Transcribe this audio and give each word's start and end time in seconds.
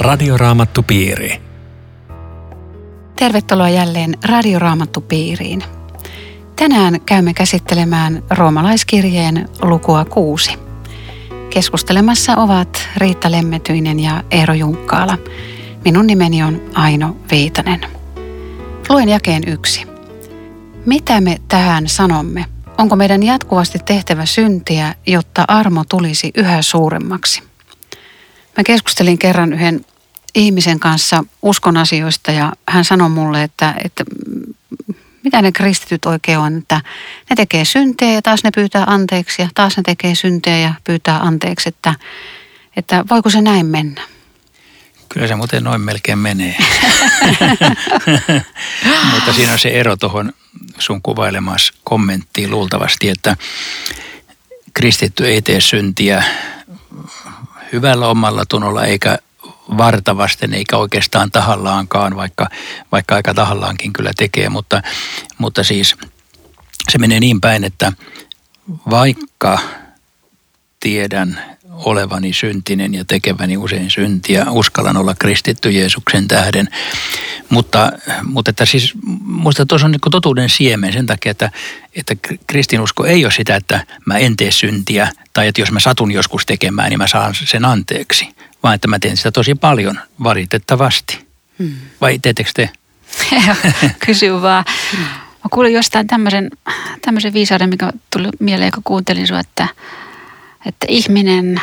Radioraamattupiiri. 0.00 1.40
Tervetuloa 3.16 3.68
jälleen 3.68 4.14
Radioraamattupiiriin. 4.24 5.64
Tänään 6.56 7.00
käymme 7.00 7.34
käsittelemään 7.34 8.22
roomalaiskirjeen 8.30 9.48
lukua 9.62 10.04
kuusi. 10.04 10.58
Keskustelemassa 11.50 12.36
ovat 12.36 12.88
Riitta 12.96 13.30
Lemmetyinen 13.30 14.00
ja 14.00 14.24
Eero 14.30 14.54
Junkkaala. 14.54 15.18
Minun 15.84 16.06
nimeni 16.06 16.42
on 16.42 16.62
Aino 16.74 17.16
Viitanen. 17.30 17.80
Luen 18.88 19.08
jakeen 19.08 19.42
yksi. 19.46 19.86
Mitä 20.86 21.20
me 21.20 21.36
tähän 21.48 21.88
sanomme? 21.88 22.44
Onko 22.78 22.96
meidän 22.96 23.22
jatkuvasti 23.22 23.78
tehtävä 23.78 24.26
syntiä, 24.26 24.94
jotta 25.06 25.44
armo 25.48 25.84
tulisi 25.88 26.30
yhä 26.36 26.62
suuremmaksi? 26.62 27.49
Mä 28.60 28.64
keskustelin 28.64 29.18
kerran 29.18 29.52
yhden 29.52 29.86
ihmisen 30.34 30.80
kanssa 30.80 31.24
uskon 31.42 31.76
asioista 31.76 32.32
ja 32.32 32.52
hän 32.68 32.84
sanoi 32.84 33.08
mulle, 33.08 33.42
että, 33.42 33.74
että 33.84 34.04
mitä 35.24 35.42
ne 35.42 35.52
kristityt 35.52 36.06
oikein 36.06 36.38
on, 36.38 36.58
että 36.58 36.80
ne 37.30 37.36
tekee 37.36 37.64
syntejä 37.64 38.12
ja 38.12 38.22
taas 38.22 38.44
ne 38.44 38.50
pyytää 38.54 38.84
anteeksi 38.86 39.42
ja 39.42 39.48
taas 39.54 39.76
ne 39.76 39.82
tekee 39.82 40.14
syntejä 40.14 40.58
ja 40.58 40.74
pyytää 40.84 41.18
anteeksi, 41.18 41.68
että, 41.68 41.94
että 42.76 43.04
voiko 43.10 43.30
se 43.30 43.40
näin 43.40 43.66
mennä? 43.66 44.02
Kyllä 45.08 45.26
se 45.26 45.34
muuten 45.34 45.64
noin 45.64 45.80
melkein 45.80 46.18
menee. 46.18 46.56
Mutta 49.14 49.32
siinä 49.32 49.52
on 49.52 49.58
se 49.58 49.68
ero 49.68 49.96
tuohon 49.96 50.32
sun 50.78 51.02
kuvailemassa 51.02 51.74
kommenttiin 51.84 52.50
luultavasti, 52.50 53.08
että 53.08 53.36
kristitty 54.74 55.28
ei 55.28 55.42
tee 55.42 55.60
syntiä 55.60 56.24
hyvällä 57.72 58.08
omalla 58.08 58.44
tunnolla 58.48 58.84
eikä 58.84 59.18
vartavasten 59.78 60.54
eikä 60.54 60.76
oikeastaan 60.76 61.30
tahallaankaan, 61.30 62.16
vaikka, 62.16 62.48
vaikka 62.92 63.14
aika 63.14 63.34
tahallaankin 63.34 63.92
kyllä 63.92 64.10
tekee, 64.16 64.48
mutta, 64.48 64.82
mutta 65.38 65.64
siis 65.64 65.96
se 66.92 66.98
menee 66.98 67.20
niin 67.20 67.40
päin, 67.40 67.64
että 67.64 67.92
vaikka 68.90 69.58
tiedän 70.80 71.58
olevani 71.84 72.32
syntinen 72.32 72.94
ja 72.94 73.04
tekeväni 73.04 73.56
usein 73.56 73.90
syntiä, 73.90 74.46
uskallan 74.50 74.96
olla 74.96 75.14
kristitty 75.14 75.70
Jeesuksen 75.70 76.28
tähden. 76.28 76.68
Mutta, 77.48 77.92
mutta 78.22 78.50
että 78.50 78.66
siis 78.66 78.92
muista 79.24 79.66
tuossa 79.66 79.86
on 79.86 79.90
niin 79.90 80.00
totuuden 80.10 80.48
siemen 80.48 80.92
sen 80.92 81.06
takia, 81.06 81.30
että, 81.30 81.50
että 81.96 82.14
kristinusko 82.46 83.04
ei 83.04 83.24
ole 83.24 83.32
sitä, 83.32 83.56
että 83.56 83.86
mä 84.06 84.18
en 84.18 84.36
tee 84.36 84.50
syntiä 84.50 85.08
tai 85.32 85.48
että 85.48 85.60
jos 85.60 85.72
mä 85.72 85.80
satun 85.80 86.12
joskus 86.12 86.46
tekemään, 86.46 86.90
niin 86.90 86.98
mä 86.98 87.06
saan 87.06 87.34
sen 87.34 87.64
anteeksi. 87.64 88.28
Vaan 88.62 88.74
että 88.74 88.88
mä 88.88 88.98
teen 88.98 89.16
sitä 89.16 89.32
tosi 89.32 89.54
paljon 89.54 90.00
valitettavasti. 90.22 91.18
Hmm. 91.58 91.74
Vai 92.00 92.18
teettekö 92.18 92.50
te? 92.54 92.70
Kysy 94.06 94.32
vaan. 94.32 94.64
Mä 95.44 95.48
kuulin 95.50 95.72
jostain 95.72 96.06
tämmöisen, 96.06 96.50
tämmöisen 97.02 97.32
viisauden, 97.32 97.68
mikä 97.68 97.92
tuli 98.12 98.28
mieleen, 98.40 98.72
kun 98.72 98.82
kuuntelin 98.82 99.26
sinua, 99.26 99.40
että, 99.40 99.68
että 100.66 100.86
ihminen 100.88 101.60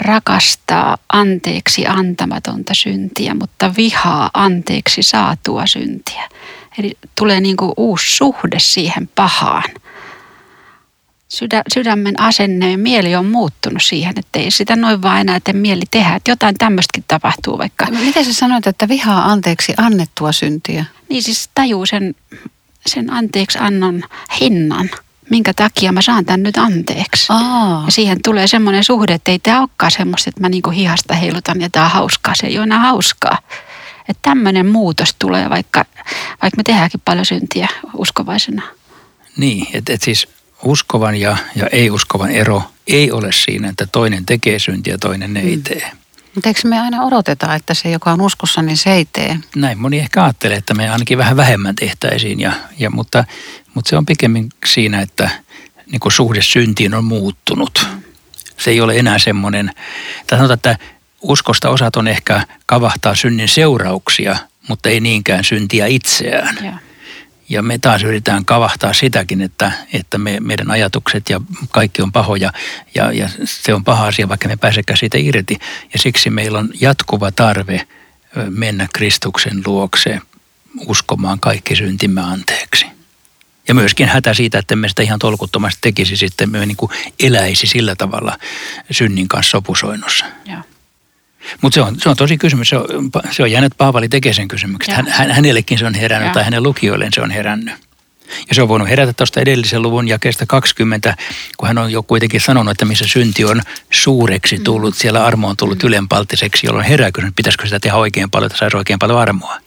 rakastaa 0.00 0.98
anteeksi 1.12 1.86
antamatonta 1.86 2.74
syntiä, 2.74 3.34
mutta 3.34 3.74
vihaa 3.76 4.30
anteeksi 4.34 5.02
saatua 5.02 5.66
syntiä. 5.66 6.28
Eli 6.78 6.96
tulee 7.14 7.40
niin 7.40 7.56
kuin 7.56 7.72
uusi 7.76 8.16
suhde 8.16 8.58
siihen 8.58 9.08
pahaan. 9.14 9.64
Sydä, 11.28 11.62
sydämen 11.74 12.20
asenne 12.20 12.70
ja 12.70 12.78
mieli 12.78 13.16
on 13.16 13.26
muuttunut 13.26 13.82
siihen, 13.82 14.14
että 14.16 14.38
ei 14.38 14.50
sitä 14.50 14.76
noin 14.76 15.02
vaan 15.02 15.20
enää 15.20 15.40
tee 15.40 15.54
mieli 15.54 15.82
tehdä. 15.90 16.14
Että 16.14 16.30
jotain 16.30 16.54
tämmöistäkin 16.58 17.04
tapahtuu 17.08 17.58
vaikka. 17.58 17.86
No, 17.86 18.00
miten 18.00 18.24
sä 18.24 18.32
sanoit, 18.32 18.66
että 18.66 18.88
vihaa 18.88 19.24
anteeksi 19.24 19.74
annettua 19.76 20.32
syntiä? 20.32 20.84
Niin 21.08 21.22
siis 21.22 21.50
tajuu 21.54 21.86
sen, 21.86 22.14
sen 22.86 23.12
anteeksi 23.12 23.58
annon 23.58 24.02
hinnan 24.40 24.90
minkä 25.30 25.54
takia 25.54 25.92
mä 25.92 26.02
saan 26.02 26.24
tämän 26.24 26.42
nyt 26.42 26.56
anteeksi. 26.56 27.26
Aa. 27.28 27.82
Ja 27.86 27.92
siihen 27.92 28.18
tulee 28.24 28.46
semmoinen 28.46 28.84
suhde, 28.84 29.14
että 29.14 29.30
ei 29.30 29.38
tämä 29.38 29.60
olekaan 29.60 29.90
semmoista, 29.90 30.28
että 30.28 30.40
mä 30.40 30.48
niinku 30.48 30.70
hihasta 30.70 31.14
heilutan 31.14 31.60
ja 31.60 31.70
tämä 31.70 31.84
on 31.84 31.90
hauskaa. 31.90 32.34
Se 32.34 32.46
ei 32.46 32.58
ole 32.58 32.62
enää 32.62 32.78
hauskaa. 32.78 33.38
Että 34.08 34.22
tämmöinen 34.22 34.66
muutos 34.66 35.14
tulee, 35.18 35.50
vaikka, 35.50 35.84
vaikka 36.42 36.56
me 36.56 36.62
tehdäänkin 36.62 37.00
paljon 37.04 37.26
syntiä 37.26 37.68
uskovaisena. 37.94 38.62
Niin, 39.36 39.66
että 39.72 39.92
et 39.92 40.02
siis 40.02 40.28
uskovan 40.62 41.16
ja, 41.16 41.36
ja 41.54 41.66
ei-uskovan 41.72 42.30
ero 42.30 42.62
ei 42.86 43.12
ole 43.12 43.32
siinä, 43.32 43.68
että 43.68 43.86
toinen 43.86 44.26
tekee 44.26 44.58
syntiä 44.58 44.94
ja 44.94 44.98
toinen 44.98 45.36
ei 45.36 45.56
mm. 45.56 45.62
tee. 45.62 45.90
Mutta 46.34 46.48
eikö 46.48 46.60
me 46.64 46.80
aina 46.80 47.02
odoteta, 47.02 47.54
että 47.54 47.74
se, 47.74 47.90
joka 47.90 48.12
on 48.12 48.20
uskossa, 48.20 48.62
niin 48.62 48.76
se 48.76 48.92
ei 48.92 49.08
tee? 49.12 49.38
Näin 49.56 49.78
moni 49.78 49.98
ehkä 49.98 50.24
ajattelee, 50.24 50.56
että 50.56 50.74
me 50.74 50.90
ainakin 50.90 51.18
vähän 51.18 51.36
vähemmän 51.36 51.76
tehtäisiin, 51.76 52.40
ja, 52.40 52.52
ja, 52.78 52.90
mutta, 52.90 53.24
mutta 53.76 53.88
se 53.88 53.96
on 53.96 54.06
pikemmin 54.06 54.48
siinä, 54.66 55.00
että 55.00 55.30
niin 55.92 56.00
kuin 56.00 56.12
suhde 56.12 56.42
syntiin 56.42 56.94
on 56.94 57.04
muuttunut. 57.04 57.86
Se 58.56 58.70
ei 58.70 58.80
ole 58.80 58.96
enää 58.96 59.18
semmoinen, 59.18 59.70
tai 60.26 60.38
sanotaan, 60.38 60.56
että 60.56 60.78
uskosta 61.22 61.70
osat 61.70 61.96
on 61.96 62.08
ehkä 62.08 62.46
kavahtaa 62.66 63.14
synnin 63.14 63.48
seurauksia, 63.48 64.36
mutta 64.68 64.88
ei 64.88 65.00
niinkään 65.00 65.44
syntiä 65.44 65.86
itseään. 65.86 66.58
Ja. 66.64 66.78
Ja 67.48 67.62
me 67.62 67.78
taas 67.78 68.02
yritetään 68.02 68.44
kavahtaa 68.44 68.92
sitäkin, 68.92 69.42
että, 69.42 69.72
että 69.92 70.18
me, 70.18 70.40
meidän 70.40 70.70
ajatukset 70.70 71.30
ja 71.30 71.40
kaikki 71.70 72.02
on 72.02 72.12
pahoja 72.12 72.52
ja, 72.94 73.12
ja 73.12 73.28
se 73.44 73.74
on 73.74 73.84
paha 73.84 74.06
asia, 74.06 74.28
vaikka 74.28 74.48
me 74.48 74.56
pääsekään 74.56 74.96
siitä 74.96 75.18
irti. 75.18 75.58
Ja 75.92 75.98
siksi 75.98 76.30
meillä 76.30 76.58
on 76.58 76.68
jatkuva 76.80 77.30
tarve 77.30 77.86
mennä 78.50 78.88
Kristuksen 78.94 79.62
luokse 79.66 80.20
uskomaan 80.86 81.40
kaikki 81.40 81.76
syntimme 81.76 82.20
anteeksi. 82.20 82.95
Ja 83.68 83.74
myöskin 83.74 84.08
hätä 84.08 84.34
siitä, 84.34 84.58
että 84.58 84.76
me 84.76 84.88
sitä 84.88 85.02
ihan 85.02 85.18
tolkuttomasti 85.18 85.78
tekisi 85.80 86.16
sitten, 86.16 86.50
me 86.50 86.66
niin 86.66 86.76
kuin 86.76 86.92
eläisi 87.20 87.66
sillä 87.66 87.96
tavalla 87.96 88.38
synnin 88.90 89.28
kanssa 89.28 89.50
sopusoinnussa. 89.50 90.24
Joo. 90.44 90.60
Mutta 91.62 91.74
se 91.74 91.80
on, 91.80 92.00
se 92.00 92.08
on 92.08 92.16
tosi 92.16 92.38
kysymys. 92.38 92.68
Se 92.68 92.76
on, 92.76 93.10
se 93.30 93.42
on 93.42 93.50
jäänyt, 93.50 93.72
Paavali 93.78 94.08
tekee 94.08 94.32
sen 94.32 94.48
kysymyksen. 94.48 94.94
Hän, 94.94 95.06
hän, 95.08 95.30
hänellekin 95.30 95.78
se 95.78 95.86
on 95.86 95.94
herännyt 95.94 96.28
ja. 96.28 96.34
tai 96.34 96.44
hänen 96.44 96.62
lukijoilleen 96.62 97.12
se 97.12 97.20
on 97.20 97.30
herännyt. 97.30 97.74
Ja 98.48 98.54
se 98.54 98.62
on 98.62 98.68
voinut 98.68 98.88
herätä 98.88 99.12
tuosta 99.12 99.40
edellisen 99.40 99.82
luvun 99.82 100.08
jakeesta 100.08 100.46
20, 100.46 101.16
kun 101.56 101.68
hän 101.68 101.78
on 101.78 101.92
jo 101.92 102.02
kuitenkin 102.02 102.40
sanonut, 102.40 102.70
että 102.70 102.84
missä 102.84 103.04
synti 103.06 103.44
on 103.44 103.62
suureksi 103.90 104.58
tullut, 104.58 104.94
mm. 104.94 104.98
siellä 104.98 105.24
armo 105.24 105.48
on 105.48 105.56
tullut 105.56 105.82
mm. 105.82 105.86
ylenpalttiseksi, 105.86 106.66
jolloin 106.66 106.86
herää 106.86 107.12
kysymys, 107.12 107.34
pitäisikö 107.36 107.64
sitä 107.64 107.80
tehdä 107.80 107.96
oikein 107.96 108.30
paljon, 108.30 108.46
että 108.46 108.58
saisi 108.58 108.76
oikein 108.76 108.98
paljon 108.98 109.18
armoa. 109.18 109.58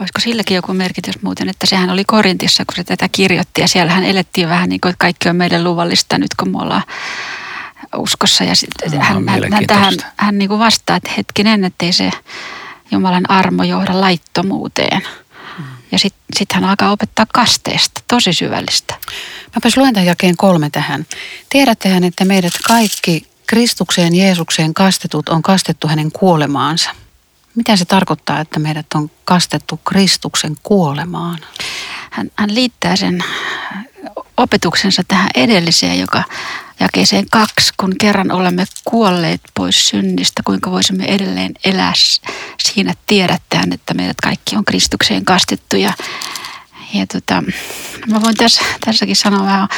Olisiko 0.00 0.20
silläkin 0.20 0.54
joku 0.54 0.74
merkitys 0.74 1.22
muuten, 1.22 1.48
että 1.48 1.66
sehän 1.66 1.90
oli 1.90 2.04
Korintissa, 2.04 2.64
kun 2.64 2.76
se 2.76 2.84
tätä 2.84 3.08
kirjoitti 3.12 3.60
ja 3.60 3.68
siellähän 3.68 4.04
elettiin 4.04 4.48
vähän 4.48 4.68
niin 4.68 4.80
kuin, 4.80 4.90
että 4.90 5.00
kaikki 5.00 5.28
on 5.28 5.36
meidän 5.36 5.64
luvallista 5.64 6.18
nyt, 6.18 6.34
kun 6.38 6.50
me 6.50 6.58
ollaan 6.58 6.82
uskossa. 7.96 8.44
Ja 8.44 8.56
sit, 8.56 8.70
no, 8.92 9.00
hän, 9.00 9.28
hän, 9.28 9.52
hän, 9.52 9.66
tähän, 9.66 9.94
hän 10.16 10.38
niin 10.38 10.48
kuin 10.48 10.58
vastaa, 10.58 10.96
että 10.96 11.10
hetkinen, 11.16 11.64
ettei 11.64 11.92
se 11.92 12.10
Jumalan 12.90 13.30
armo 13.30 13.62
johda 13.62 14.00
laittomuuteen. 14.00 15.02
Mm. 15.58 15.64
Ja 15.92 15.98
sitten 15.98 16.22
sit 16.36 16.52
hän 16.52 16.64
alkaa 16.64 16.90
opettaa 16.90 17.26
kasteesta, 17.34 18.00
tosi 18.08 18.32
syvällistä. 18.32 18.94
Mäpäs 19.54 19.76
luen 19.76 19.94
tämän 19.94 20.06
jakeen 20.06 20.36
kolme 20.36 20.70
tähän. 20.70 21.06
Tiedättehän, 21.50 22.04
että 22.04 22.24
meidät 22.24 22.52
kaikki 22.66 23.26
Kristukseen 23.46 24.14
Jeesukseen 24.14 24.74
kastetut 24.74 25.28
on 25.28 25.42
kastettu 25.42 25.88
hänen 25.88 26.12
kuolemaansa. 26.12 26.90
Mitä 27.58 27.76
se 27.76 27.84
tarkoittaa, 27.84 28.40
että 28.40 28.58
meidät 28.58 28.86
on 28.94 29.10
kastettu 29.24 29.80
Kristuksen 29.84 30.56
kuolemaan? 30.62 31.38
Hän, 32.10 32.30
hän 32.36 32.54
liittää 32.54 32.96
sen 32.96 33.24
opetuksensa 34.36 35.02
tähän 35.08 35.30
edelliseen, 35.34 35.98
joka 36.00 36.22
jakeeseen 36.80 37.26
kaksi, 37.30 37.72
kun 37.76 37.94
kerran 38.00 38.32
olemme 38.32 38.64
kuolleet 38.84 39.40
pois 39.54 39.88
synnistä, 39.88 40.42
kuinka 40.44 40.70
voisimme 40.70 41.04
edelleen 41.04 41.52
elää 41.64 41.92
siinä 42.62 42.94
tiedättäen, 43.06 43.72
että 43.72 43.94
meidät 43.94 44.20
kaikki 44.22 44.56
on 44.56 44.64
Kristukseen 44.64 45.24
kastettu. 45.24 45.76
Ja, 45.76 45.92
ja 46.94 47.06
tota, 47.06 47.42
mä 48.10 48.20
voin 48.22 48.36
tässä, 48.36 48.62
tässäkin 48.84 49.16
sanoa 49.16 49.46
vähän 49.46 49.68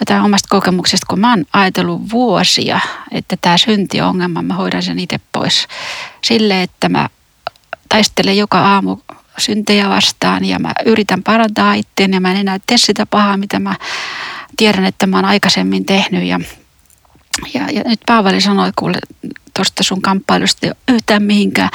jotain 0.00 0.22
omasta 0.22 0.48
kokemuksesta, 0.48 1.06
kun 1.08 1.20
mä 1.20 1.30
oon 1.30 1.44
ajatellut 1.52 2.10
vuosia, 2.12 2.80
että 3.10 3.36
tämä 3.40 3.58
syntiongelma, 3.58 4.42
mä 4.42 4.54
hoidan 4.54 4.82
sen 4.82 4.98
itse 4.98 5.20
pois 5.32 5.68
sille, 6.24 6.62
että 6.62 6.88
mä 6.88 7.08
taistelen 7.88 8.36
joka 8.36 8.60
aamu 8.60 8.96
syntejä 9.38 9.88
vastaan 9.88 10.44
ja 10.44 10.58
mä 10.58 10.72
yritän 10.86 11.22
parantaa 11.22 11.74
itseäni 11.74 12.16
ja 12.16 12.20
mä 12.20 12.30
en 12.30 12.36
enää 12.36 12.58
tee 12.66 12.78
sitä 12.78 13.06
pahaa, 13.06 13.36
mitä 13.36 13.58
mä 13.58 13.74
tiedän, 14.56 14.84
että 14.84 15.06
mä 15.06 15.16
oon 15.16 15.24
aikaisemmin 15.24 15.84
tehnyt 15.84 16.24
ja, 16.24 16.40
ja, 17.54 17.70
ja 17.70 17.82
nyt 17.86 18.00
Paavali 18.06 18.40
sanoi 18.40 18.70
kuule 18.76 18.98
tuosta 19.56 19.82
sun 19.82 20.02
kamppailusta 20.02 20.66
ei 20.66 20.72
yhtään 20.88 21.22
mihinkään, 21.22 21.70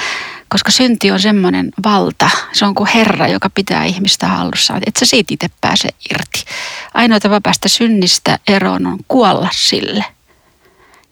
koska 0.50 0.71
synti 0.71 1.12
on 1.12 1.19
semmoinen 1.19 1.71
valta. 1.83 2.30
Se 2.54 2.66
on 2.66 2.75
kuin 2.75 2.89
Herra, 2.95 3.27
joka 3.27 3.50
pitää 3.50 3.86
ihmistä 3.86 4.27
hallussaan. 4.27 4.81
Et 4.86 4.95
sä 4.95 5.06
siitä 5.06 5.33
itse 5.33 5.48
pääse 5.62 5.89
irti. 6.12 6.45
Ainoa 6.94 7.19
tapa 7.19 7.42
päästä 7.42 7.69
synnistä 7.69 8.39
eroon 8.48 8.88
on 8.88 9.00
kuolla 9.07 9.50
sille. 9.54 10.06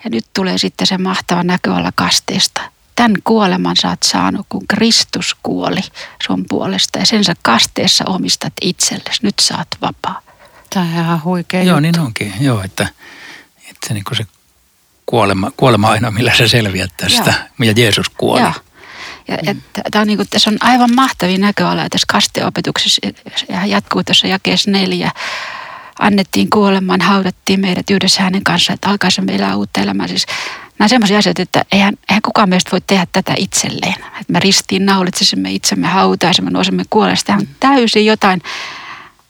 Ja 0.03 0.09
nyt 0.09 0.25
tulee 0.33 0.57
sitten 0.57 0.87
se 0.87 0.97
mahtava 0.97 1.43
näköala 1.43 1.91
kasteesta. 1.95 2.70
Tämän 2.95 3.17
kuoleman 3.23 3.75
sä 3.75 3.89
oot 3.89 4.03
saanut, 4.03 4.45
kun 4.49 4.67
Kristus 4.67 5.35
kuoli 5.43 5.81
sun 6.27 6.45
puolesta 6.49 6.99
ja 6.99 7.05
sen 7.05 7.23
sä 7.23 7.33
kasteessa 7.41 8.05
omistat 8.07 8.53
itsellesi. 8.61 9.19
Nyt 9.23 9.35
sä 9.41 9.57
oot 9.57 9.67
vapaa. 9.81 10.21
Tämä 10.69 10.85
on 10.85 10.91
ihan 10.91 11.23
huikea 11.23 11.63
Joo, 11.63 11.67
juttu. 11.67 11.81
niin 11.81 11.99
onkin. 11.99 12.33
Joo, 12.39 12.61
että, 12.63 12.87
että 13.69 13.87
se, 13.87 13.93
niin 13.93 14.03
se 14.13 14.25
kuolema, 15.05 15.51
kuolema 15.57 15.89
aina, 15.89 16.11
millä 16.11 16.35
sä 16.37 16.47
selviät 16.47 16.91
tästä. 16.97 17.33
Ja 17.59 17.73
Jeesus 17.75 18.09
kuoli. 18.09 18.41
Joo. 18.41 18.53
Ja, 19.27 19.53
mm. 19.53 19.61
tää 19.91 20.01
on 20.01 20.07
niin 20.07 20.17
kuin, 20.17 20.27
tässä 20.29 20.49
on 20.49 20.57
aivan 20.61 20.95
mahtavia 20.95 21.37
näköaloja 21.37 21.89
tässä 21.89 22.05
kasteopetuksessa 22.11 23.01
ja 23.49 23.65
jatkuu 23.65 24.03
tuossa 24.03 24.27
jakeessa 24.27 24.71
neljä. 24.71 25.11
Annettiin 25.99 26.49
kuolemaan, 26.49 27.01
haudattiin 27.01 27.59
meidät 27.59 27.89
yhdessä 27.89 28.21
hänen 28.23 28.43
kanssaan, 28.43 28.75
että 28.75 28.89
alkaisimme 28.89 29.35
elää 29.35 29.55
uutta 29.55 29.81
elämää. 29.81 30.07
Siis 30.07 30.25
nämä 30.81 30.85
on 30.85 30.89
sellaisia 30.89 31.17
asioita, 31.17 31.41
että 31.41 31.65
eihän, 31.71 31.93
eihän 32.09 32.21
kukaan 32.21 32.49
meistä 32.49 32.71
voi 32.71 32.81
tehdä 32.87 33.07
tätä 33.11 33.33
itselleen. 33.37 33.93
Että 33.93 34.33
me 34.33 34.39
ristiin 34.39 34.85
naulitsisimme 34.85 35.51
itsemme, 35.51 35.87
hautaisimme, 35.87 36.51
nousemme 36.51 36.83
kuolesta. 36.89 37.25
Tämä 37.25 37.39
on 37.39 37.47
täysin 37.59 38.05
jotain 38.05 38.41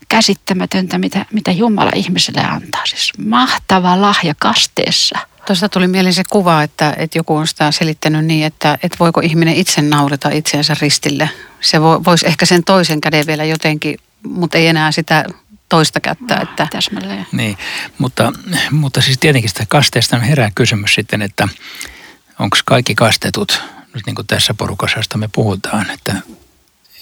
käsittämätöntä, 0.10 0.98
mitä, 0.98 1.26
mitä 1.34 1.52
Jumala 1.52 1.92
ihmiselle 1.96 2.42
antaa. 2.42 2.86
Siis 2.86 3.12
mahtava 3.26 4.02
lahja 4.02 4.34
kasteessa. 4.40 5.20
Tuosta 5.46 5.70
tuli 5.70 5.88
mieleen 5.88 6.14
se 6.14 6.24
kuva, 6.30 6.64
että, 6.64 6.94
että 6.98 7.18
joku 7.18 7.36
on 7.36 7.48
sitä 7.48 7.72
selittänyt 7.72 8.26
niin, 8.26 8.46
että, 8.46 8.78
että 8.84 8.98
voiko 9.00 9.22
ihminen 9.22 9.56
itse 9.56 9.82
naurata 9.82 10.30
itseensä 10.30 10.76
ristille. 10.82 11.30
Se 11.62 11.82
vo, 11.82 12.02
voisi 12.06 12.28
ehkä 12.28 12.46
sen 12.46 12.64
toisen 12.64 13.02
käden 13.02 13.28
vielä 13.28 13.44
jotenkin, 13.44 13.98
mutta 14.28 14.58
ei 14.58 14.68
enää 14.68 14.92
sitä 14.92 15.26
toista 15.72 16.00
kättä. 16.00 16.36
No, 16.36 16.42
että... 16.42 16.68
Täsmälleen. 16.72 17.28
Niin, 17.32 17.58
mutta, 17.98 18.34
mutta 18.72 19.02
siis 19.02 19.18
tietenkin 19.18 19.50
sitä 19.50 19.66
kasteesta 19.70 20.20
herää 20.20 20.52
kysymys 20.56 20.96
sitten, 20.96 21.22
että 21.22 21.48
onko 22.40 22.58
kaikki 22.66 22.96
kastetut, 22.96 23.62
nyt 23.94 24.06
niin 24.06 24.16
kuin 24.16 24.28
tässä 24.28 24.54
porukassa, 24.54 25.00
josta 25.00 25.18
me 25.18 25.30
puhutaan, 25.32 25.90
että, 25.90 26.16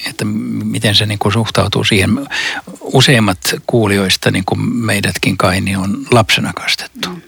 että 0.07 0.25
miten 0.63 0.95
se 0.95 1.05
niin 1.05 1.19
kuin 1.19 1.33
suhtautuu 1.33 1.83
siihen. 1.83 2.27
Useimmat 2.81 3.39
kuulijoista, 3.67 4.31
niin 4.31 4.45
kuin 4.45 4.61
meidätkin 4.61 5.37
kai, 5.37 5.61
niin 5.61 5.77
on 5.77 6.07
lapsena 6.11 6.53
kastettu. 6.53 7.09
Mm. 7.09 7.21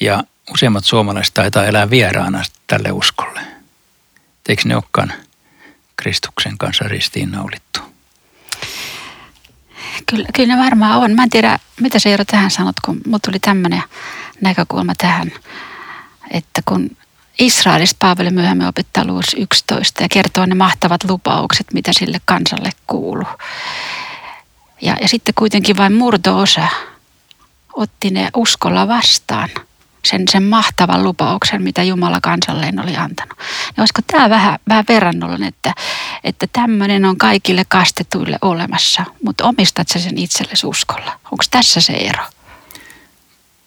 Ja 0.00 0.24
useimmat 0.54 0.84
suomalaiset 0.84 1.34
taitaa 1.34 1.66
elää 1.66 1.90
vieraana 1.90 2.42
tälle 2.66 2.92
uskolle. 2.92 3.40
Eikö 4.48 4.62
ne 4.64 4.74
olekaan 4.74 5.12
Kristuksen 5.96 6.58
kanssa 6.58 6.84
ristiinnaulittu? 6.88 7.95
Kyllä, 10.10 10.28
kyllä 10.34 10.56
ne 10.56 10.64
varmaan 10.64 10.98
on. 10.98 11.14
Mä 11.14 11.22
en 11.22 11.30
tiedä, 11.30 11.58
mitä 11.80 11.98
se 11.98 12.10
Eero 12.10 12.24
tähän 12.24 12.50
sanot, 12.50 12.80
kun 12.84 13.00
mut 13.06 13.22
tuli 13.22 13.38
tämmöinen 13.38 13.82
näkökulma 14.40 14.92
tähän, 14.98 15.32
että 16.30 16.62
kun 16.64 16.96
Israelista 17.38 17.96
Paavali 17.98 18.30
myöhemmin 18.30 18.66
opettaa 18.66 19.04
luvussa 19.06 19.36
11 19.36 20.02
ja 20.02 20.08
kertoo 20.08 20.46
ne 20.46 20.54
mahtavat 20.54 21.04
lupaukset, 21.04 21.66
mitä 21.72 21.90
sille 21.98 22.20
kansalle 22.24 22.70
kuuluu. 22.86 23.26
Ja, 24.82 24.96
ja 25.00 25.08
sitten 25.08 25.34
kuitenkin 25.34 25.76
vain 25.76 25.94
murto-osa 25.94 26.68
otti 27.72 28.10
ne 28.10 28.28
uskolla 28.34 28.88
vastaan– 28.88 29.48
sen, 30.06 30.28
sen 30.30 30.42
mahtavan 30.42 31.04
lupauksen, 31.04 31.62
mitä 31.62 31.82
Jumala 31.82 32.20
kansalleen 32.22 32.80
oli 32.80 32.96
antanut. 32.96 33.38
Ja 33.76 33.80
olisiko 33.82 34.02
tämä 34.06 34.30
vähän, 34.30 34.58
vähän 34.68 34.84
verrannollinen, 34.88 35.48
että, 35.48 35.74
että 36.24 36.46
tämmöinen 36.52 37.04
on 37.04 37.18
kaikille 37.18 37.62
kastetuille 37.68 38.38
olemassa, 38.42 39.04
mutta 39.24 39.44
omistat 39.44 39.88
sä 39.88 39.98
sen 39.98 40.18
itsellesi 40.18 40.66
uskolla? 40.66 41.20
Onko 41.24 41.44
tässä 41.50 41.80
se 41.80 41.92
ero? 41.92 42.24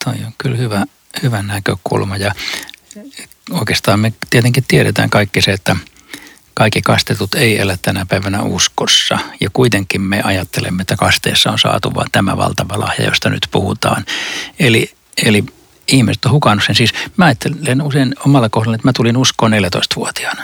Toi 0.05 0.13
on 0.25 0.33
kyllä 0.37 0.57
hyvä, 0.57 0.85
hyvä 1.23 1.41
näkökulma 1.41 2.17
ja 2.17 2.31
oikeastaan 3.51 3.99
me 3.99 4.13
tietenkin 4.29 4.63
tiedetään 4.67 5.09
kaikki 5.09 5.41
se, 5.41 5.51
että 5.51 5.75
kaikki 6.53 6.81
kastetut 6.81 7.35
ei 7.35 7.59
elä 7.59 7.77
tänä 7.81 8.05
päivänä 8.05 8.41
uskossa. 8.41 9.19
Ja 9.41 9.49
kuitenkin 9.53 10.01
me 10.01 10.21
ajattelemme, 10.23 10.81
että 10.81 10.95
kasteessa 10.95 11.51
on 11.51 11.59
saatu 11.59 11.95
vain 11.95 12.07
tämä 12.11 12.37
valtava 12.37 12.79
lahja, 12.79 13.05
josta 13.05 13.29
nyt 13.29 13.47
puhutaan. 13.51 14.05
Eli, 14.59 14.91
eli 15.25 15.43
ihmiset 15.91 16.25
on 16.25 16.31
hukannut 16.31 16.65
sen. 16.65 16.75
Siis 16.75 16.93
mä 17.17 17.25
ajattelen 17.25 17.81
usein 17.81 18.15
omalla 18.25 18.49
kohdalla, 18.49 18.75
että 18.75 18.87
mä 18.87 18.93
tulin 18.93 19.17
uskoon 19.17 19.51
14-vuotiaana. 19.51 20.43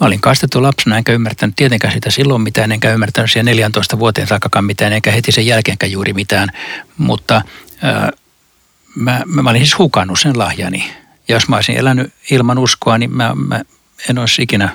Mä 0.00 0.06
olin 0.06 0.20
kastettu 0.20 0.62
lapsena, 0.62 0.96
enkä 0.96 1.12
ymmärtänyt 1.12 1.56
tietenkään 1.56 1.92
sitä 1.92 2.10
silloin 2.10 2.42
mitään, 2.42 2.72
enkä 2.72 2.92
ymmärtänyt 2.92 3.30
siellä 3.30 3.50
14 3.50 3.98
vuoteen 3.98 4.26
saakkakaan 4.26 4.64
mitään, 4.64 4.92
enkä 4.92 5.10
heti 5.10 5.32
sen 5.32 5.46
jälkeenkään 5.46 5.92
juuri 5.92 6.12
mitään. 6.12 6.48
Mutta 6.98 7.42
ää, 7.82 8.10
mä, 8.94 9.22
mä, 9.26 9.50
olin 9.50 9.60
siis 9.60 9.78
hukannut 9.78 10.20
sen 10.20 10.38
lahjani. 10.38 10.92
Ja 11.28 11.36
jos 11.36 11.48
mä 11.48 11.56
olisin 11.56 11.76
elänyt 11.76 12.12
ilman 12.30 12.58
uskoa, 12.58 12.98
niin 12.98 13.12
mä, 13.12 13.32
mä 13.34 13.60
en 14.10 14.18
olisi 14.18 14.42
ikinä 14.42 14.68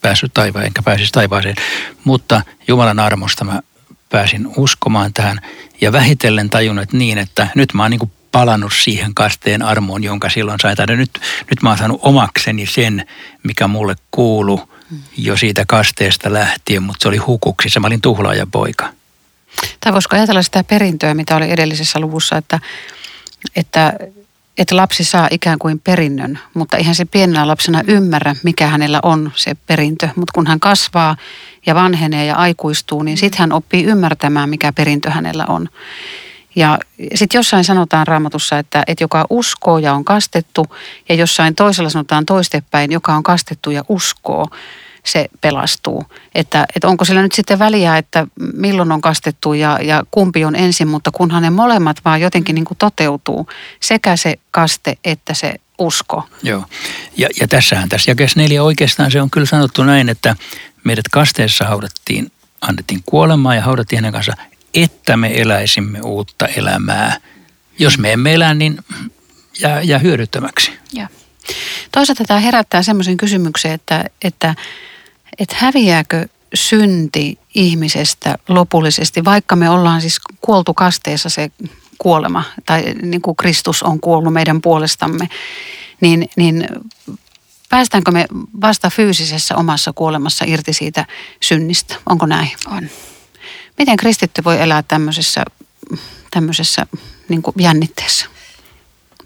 päässyt 0.00 0.34
taivaan, 0.34 0.64
enkä 0.64 0.82
pääsisi 0.82 1.12
taivaaseen. 1.12 1.56
Mutta 2.04 2.42
Jumalan 2.68 2.98
armosta 2.98 3.44
mä 3.44 3.60
pääsin 4.08 4.48
uskomaan 4.56 5.12
tähän 5.12 5.40
ja 5.80 5.92
vähitellen 5.92 6.50
tajunnut 6.50 6.92
niin, 6.92 7.18
että 7.18 7.48
nyt 7.54 7.74
mä 7.74 7.82
oon 7.82 7.90
niin 7.90 8.12
palannut 8.34 8.72
siihen 8.82 9.14
kasteen 9.14 9.62
armoon, 9.62 10.04
jonka 10.04 10.30
silloin 10.30 10.60
sai. 10.60 10.76
Tai 10.76 10.86
nyt, 10.86 11.10
nyt 11.50 11.62
mä 11.62 11.68
oon 11.68 11.78
saanut 11.78 12.00
omakseni 12.02 12.66
sen, 12.66 13.06
mikä 13.42 13.68
mulle 13.68 13.94
kuulu 14.10 14.68
jo 15.16 15.36
siitä 15.36 15.64
kasteesta 15.68 16.32
lähtien, 16.32 16.82
mutta 16.82 17.02
se 17.02 17.08
oli 17.08 17.16
hukuksissa. 17.16 17.80
Mä 17.80 17.86
olin 17.86 18.00
tuhlaajapoika. 18.00 18.88
Tai 19.80 19.92
voisiko 19.92 20.16
ajatella 20.16 20.42
sitä 20.42 20.64
perintöä, 20.64 21.14
mitä 21.14 21.36
oli 21.36 21.50
edellisessä 21.50 22.00
luvussa, 22.00 22.36
että, 22.36 22.60
että, 23.56 23.92
että 24.58 24.76
lapsi 24.76 25.04
saa 25.04 25.28
ikään 25.30 25.58
kuin 25.58 25.80
perinnön, 25.80 26.38
mutta 26.54 26.76
ihan 26.76 26.94
se 26.94 27.04
pienellä 27.04 27.46
lapsena 27.46 27.82
ymmärrä, 27.86 28.36
mikä 28.42 28.66
hänellä 28.66 29.00
on 29.02 29.32
se 29.34 29.54
perintö. 29.66 30.08
Mutta 30.16 30.32
kun 30.34 30.46
hän 30.46 30.60
kasvaa 30.60 31.16
ja 31.66 31.74
vanhenee 31.74 32.26
ja 32.26 32.36
aikuistuu, 32.36 33.02
niin 33.02 33.16
sitten 33.16 33.38
hän 33.38 33.52
oppii 33.52 33.84
ymmärtämään, 33.84 34.48
mikä 34.48 34.72
perintö 34.72 35.10
hänellä 35.10 35.44
on. 35.48 35.68
Ja 36.56 36.78
sitten 37.14 37.38
jossain 37.38 37.64
sanotaan 37.64 38.06
raamatussa, 38.06 38.58
että, 38.58 38.82
että 38.86 39.04
joka 39.04 39.24
uskoo 39.30 39.78
ja 39.78 39.94
on 39.94 40.04
kastettu, 40.04 40.66
ja 41.08 41.14
jossain 41.14 41.54
toisella 41.54 41.90
sanotaan 41.90 42.26
toistepäin, 42.26 42.92
joka 42.92 43.14
on 43.14 43.22
kastettu 43.22 43.70
ja 43.70 43.84
uskoo, 43.88 44.48
se 45.04 45.28
pelastuu. 45.40 46.04
Että, 46.34 46.66
että 46.76 46.88
onko 46.88 47.04
sillä 47.04 47.22
nyt 47.22 47.32
sitten 47.32 47.58
väliä, 47.58 47.98
että 47.98 48.26
milloin 48.54 48.92
on 48.92 49.00
kastettu 49.00 49.54
ja, 49.54 49.78
ja 49.82 50.02
kumpi 50.10 50.44
on 50.44 50.56
ensin, 50.56 50.88
mutta 50.88 51.10
kunhan 51.10 51.42
ne 51.42 51.50
molemmat 51.50 51.96
vaan 52.04 52.20
jotenkin 52.20 52.54
niin 52.54 52.64
kuin 52.64 52.78
toteutuu, 52.78 53.48
sekä 53.80 54.16
se 54.16 54.34
kaste 54.50 54.98
että 55.04 55.34
se 55.34 55.54
usko. 55.78 56.28
Joo, 56.42 56.64
ja, 57.16 57.28
ja 57.40 57.48
tässähän 57.48 57.88
tässä 57.88 58.10
jakeessa 58.10 58.40
neljä 58.40 58.62
oikeastaan 58.62 59.10
se 59.10 59.22
on 59.22 59.30
kyllä 59.30 59.46
sanottu 59.46 59.84
näin, 59.84 60.08
että 60.08 60.36
meidät 60.84 61.08
kasteessa 61.10 61.64
haudattiin, 61.64 62.32
annettiin 62.60 63.02
kuolemaan 63.06 63.56
ja 63.56 63.62
haudattiin 63.62 63.96
hänen 63.96 64.12
kanssa 64.12 64.32
että 64.74 65.16
me 65.16 65.40
eläisimme 65.40 66.00
uutta 66.00 66.46
elämää. 66.46 67.16
Jos 67.78 67.98
me 67.98 68.12
emme 68.12 68.34
elä, 68.34 68.54
niin 68.54 68.78
jää, 69.60 69.82
jää 69.82 69.98
hyödyttömäksi. 69.98 70.72
Ja. 70.92 71.08
Toisaalta 71.92 72.24
tämä 72.24 72.40
herättää 72.40 72.82
semmoisen 72.82 73.16
kysymyksen, 73.16 73.72
että, 73.72 74.04
että, 74.24 74.54
että 75.38 75.56
häviääkö 75.58 76.28
synti 76.54 77.38
ihmisestä 77.54 78.38
lopullisesti, 78.48 79.24
vaikka 79.24 79.56
me 79.56 79.70
ollaan 79.70 80.00
siis 80.00 80.20
kuoltu 80.40 80.74
kasteessa 80.74 81.28
se 81.28 81.50
kuolema, 81.98 82.44
tai 82.66 82.94
niin 83.02 83.22
kuin 83.22 83.36
Kristus 83.36 83.82
on 83.82 84.00
kuollut 84.00 84.32
meidän 84.32 84.62
puolestamme, 84.62 85.28
niin, 86.00 86.28
niin 86.36 86.68
päästäänkö 87.68 88.10
me 88.10 88.26
vasta 88.60 88.90
fyysisessä 88.90 89.56
omassa 89.56 89.92
kuolemassa 89.94 90.44
irti 90.48 90.72
siitä 90.72 91.06
synnistä? 91.42 91.94
Onko 92.06 92.26
näin? 92.26 92.50
On. 92.66 92.88
Miten 93.78 93.96
kristitty 93.96 94.44
voi 94.44 94.60
elää 94.60 94.82
tämmöisessä, 94.82 95.44
tämmöisessä 96.30 96.86
niin 97.28 97.42
kuin 97.42 97.54
jännitteessä? 97.58 98.26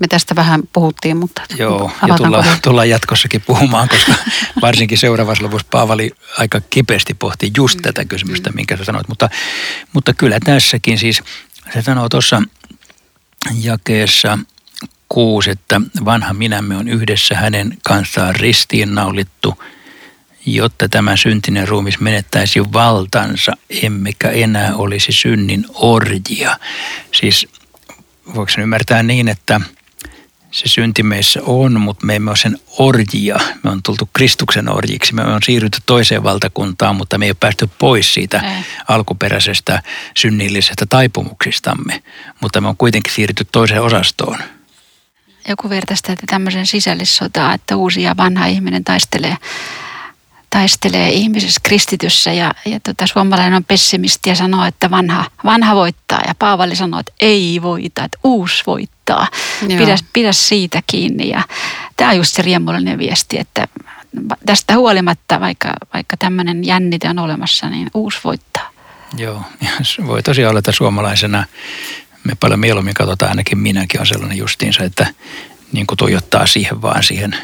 Me 0.00 0.08
tästä 0.08 0.36
vähän 0.36 0.62
puhuttiin, 0.72 1.16
mutta 1.16 1.42
Joo, 1.58 1.90
ja 2.08 2.16
tullaan, 2.16 2.44
tullaan 2.62 2.90
jatkossakin 2.90 3.40
puhumaan, 3.46 3.88
koska 3.88 4.12
varsinkin 4.62 4.98
seuraavassa 4.98 5.44
lopussa 5.44 5.66
Paavali 5.70 6.10
aika 6.38 6.60
kipeästi 6.70 7.14
pohti 7.14 7.52
just 7.56 7.78
tätä 7.82 8.04
kysymystä, 8.04 8.52
minkä 8.52 8.76
sä 8.76 8.84
sanoit. 8.84 9.08
Mutta, 9.08 9.30
mutta 9.92 10.14
kyllä 10.14 10.38
tässäkin 10.44 10.98
siis, 10.98 11.22
se 11.72 11.82
sanoo 11.82 12.08
tuossa 12.08 12.42
jakeessa 13.62 14.38
kuusi, 15.08 15.50
että 15.50 15.80
vanha 16.04 16.32
minämme 16.32 16.76
on 16.76 16.88
yhdessä 16.88 17.34
hänen 17.34 17.78
kanssaan 17.82 18.34
ristiinnaulittu– 18.34 19.54
jotta 20.46 20.88
tämä 20.88 21.16
syntinen 21.16 21.68
ruumis 21.68 22.00
menettäisi 22.00 22.72
valtansa, 22.72 23.52
emmekä 23.82 24.30
enää 24.30 24.74
olisi 24.74 25.12
synnin 25.12 25.66
orjia. 25.74 26.58
Siis 27.12 27.48
voiko 28.34 28.48
sen 28.48 28.62
ymmärtää 28.62 29.02
niin, 29.02 29.28
että 29.28 29.60
se 30.50 30.68
synti 30.68 31.02
meissä 31.02 31.40
on, 31.42 31.80
mutta 31.80 32.06
me 32.06 32.16
emme 32.16 32.30
ole 32.30 32.36
sen 32.36 32.58
orjia. 32.78 33.36
Me 33.64 33.70
on 33.70 33.82
tultu 33.82 34.08
Kristuksen 34.12 34.68
orjiksi. 34.68 35.14
Me 35.14 35.22
on 35.22 35.42
siirrytty 35.42 35.78
toiseen 35.86 36.22
valtakuntaan, 36.22 36.96
mutta 36.96 37.18
me 37.18 37.24
ei 37.24 37.30
ole 37.30 37.36
päästy 37.40 37.68
pois 37.78 38.14
siitä 38.14 38.38
ei. 38.38 38.64
alkuperäisestä 38.88 39.82
synnillisestä 40.16 40.86
taipumuksistamme. 40.88 42.02
Mutta 42.40 42.60
me 42.60 42.68
on 42.68 42.76
kuitenkin 42.76 43.12
siirrytty 43.12 43.46
toiseen 43.52 43.82
osastoon. 43.82 44.38
joku 45.48 45.70
vertaista, 45.70 46.12
että 46.12 46.24
tämmöisen 46.30 46.66
sisällissotaa, 46.66 47.54
että 47.54 47.76
uusi 47.76 48.02
ja 48.02 48.16
vanha 48.16 48.46
ihminen 48.46 48.84
taistelee, 48.84 49.36
taistelee 50.50 51.10
ihmisessä 51.10 51.60
kristityssä 51.62 52.32
ja, 52.32 52.54
ja 52.64 52.80
tota, 52.80 53.06
suomalainen 53.06 53.54
on 53.54 53.64
pessimisti 53.64 54.28
ja 54.28 54.34
sanoo, 54.36 54.64
että 54.64 54.90
vanha, 54.90 55.24
vanha 55.44 55.74
voittaa 55.74 56.20
ja 56.26 56.34
Paavali 56.38 56.76
sanoo, 56.76 57.00
että 57.00 57.12
ei 57.20 57.60
voita, 57.62 58.04
että 58.04 58.18
uusi 58.24 58.62
voittaa. 58.66 59.26
Pidä, 59.68 59.96
pidä 60.12 60.32
siitä 60.32 60.82
kiinni 60.86 61.28
ja 61.28 61.42
tämä 61.96 62.10
on 62.10 62.16
just 62.16 62.34
se 62.34 62.42
riemullinen 62.42 62.98
viesti, 62.98 63.38
että 63.38 63.68
tästä 64.46 64.76
huolimatta, 64.76 65.40
vaikka, 65.40 65.72
vaikka 65.94 66.16
tämmöinen 66.16 66.64
jännite 66.64 67.08
on 67.08 67.18
olemassa, 67.18 67.70
niin 67.70 67.90
uusi 67.94 68.18
voittaa. 68.24 68.70
Joo, 69.16 69.42
ja 69.60 69.70
voi 70.06 70.22
tosiaan 70.22 70.50
olla, 70.50 70.58
että 70.58 70.72
suomalaisena 70.72 71.44
me 72.24 72.34
paljon 72.40 72.60
mieluummin 72.60 72.94
katsotaan, 72.94 73.30
ainakin 73.30 73.58
minäkin 73.58 74.00
on 74.00 74.06
sellainen 74.06 74.38
justiinsa, 74.38 74.84
että 74.84 75.06
niin 75.72 75.86
kuin 75.86 75.98
tuijottaa 75.98 76.46
siihen 76.46 76.82
vaan 76.82 77.02
siihen 77.02 77.36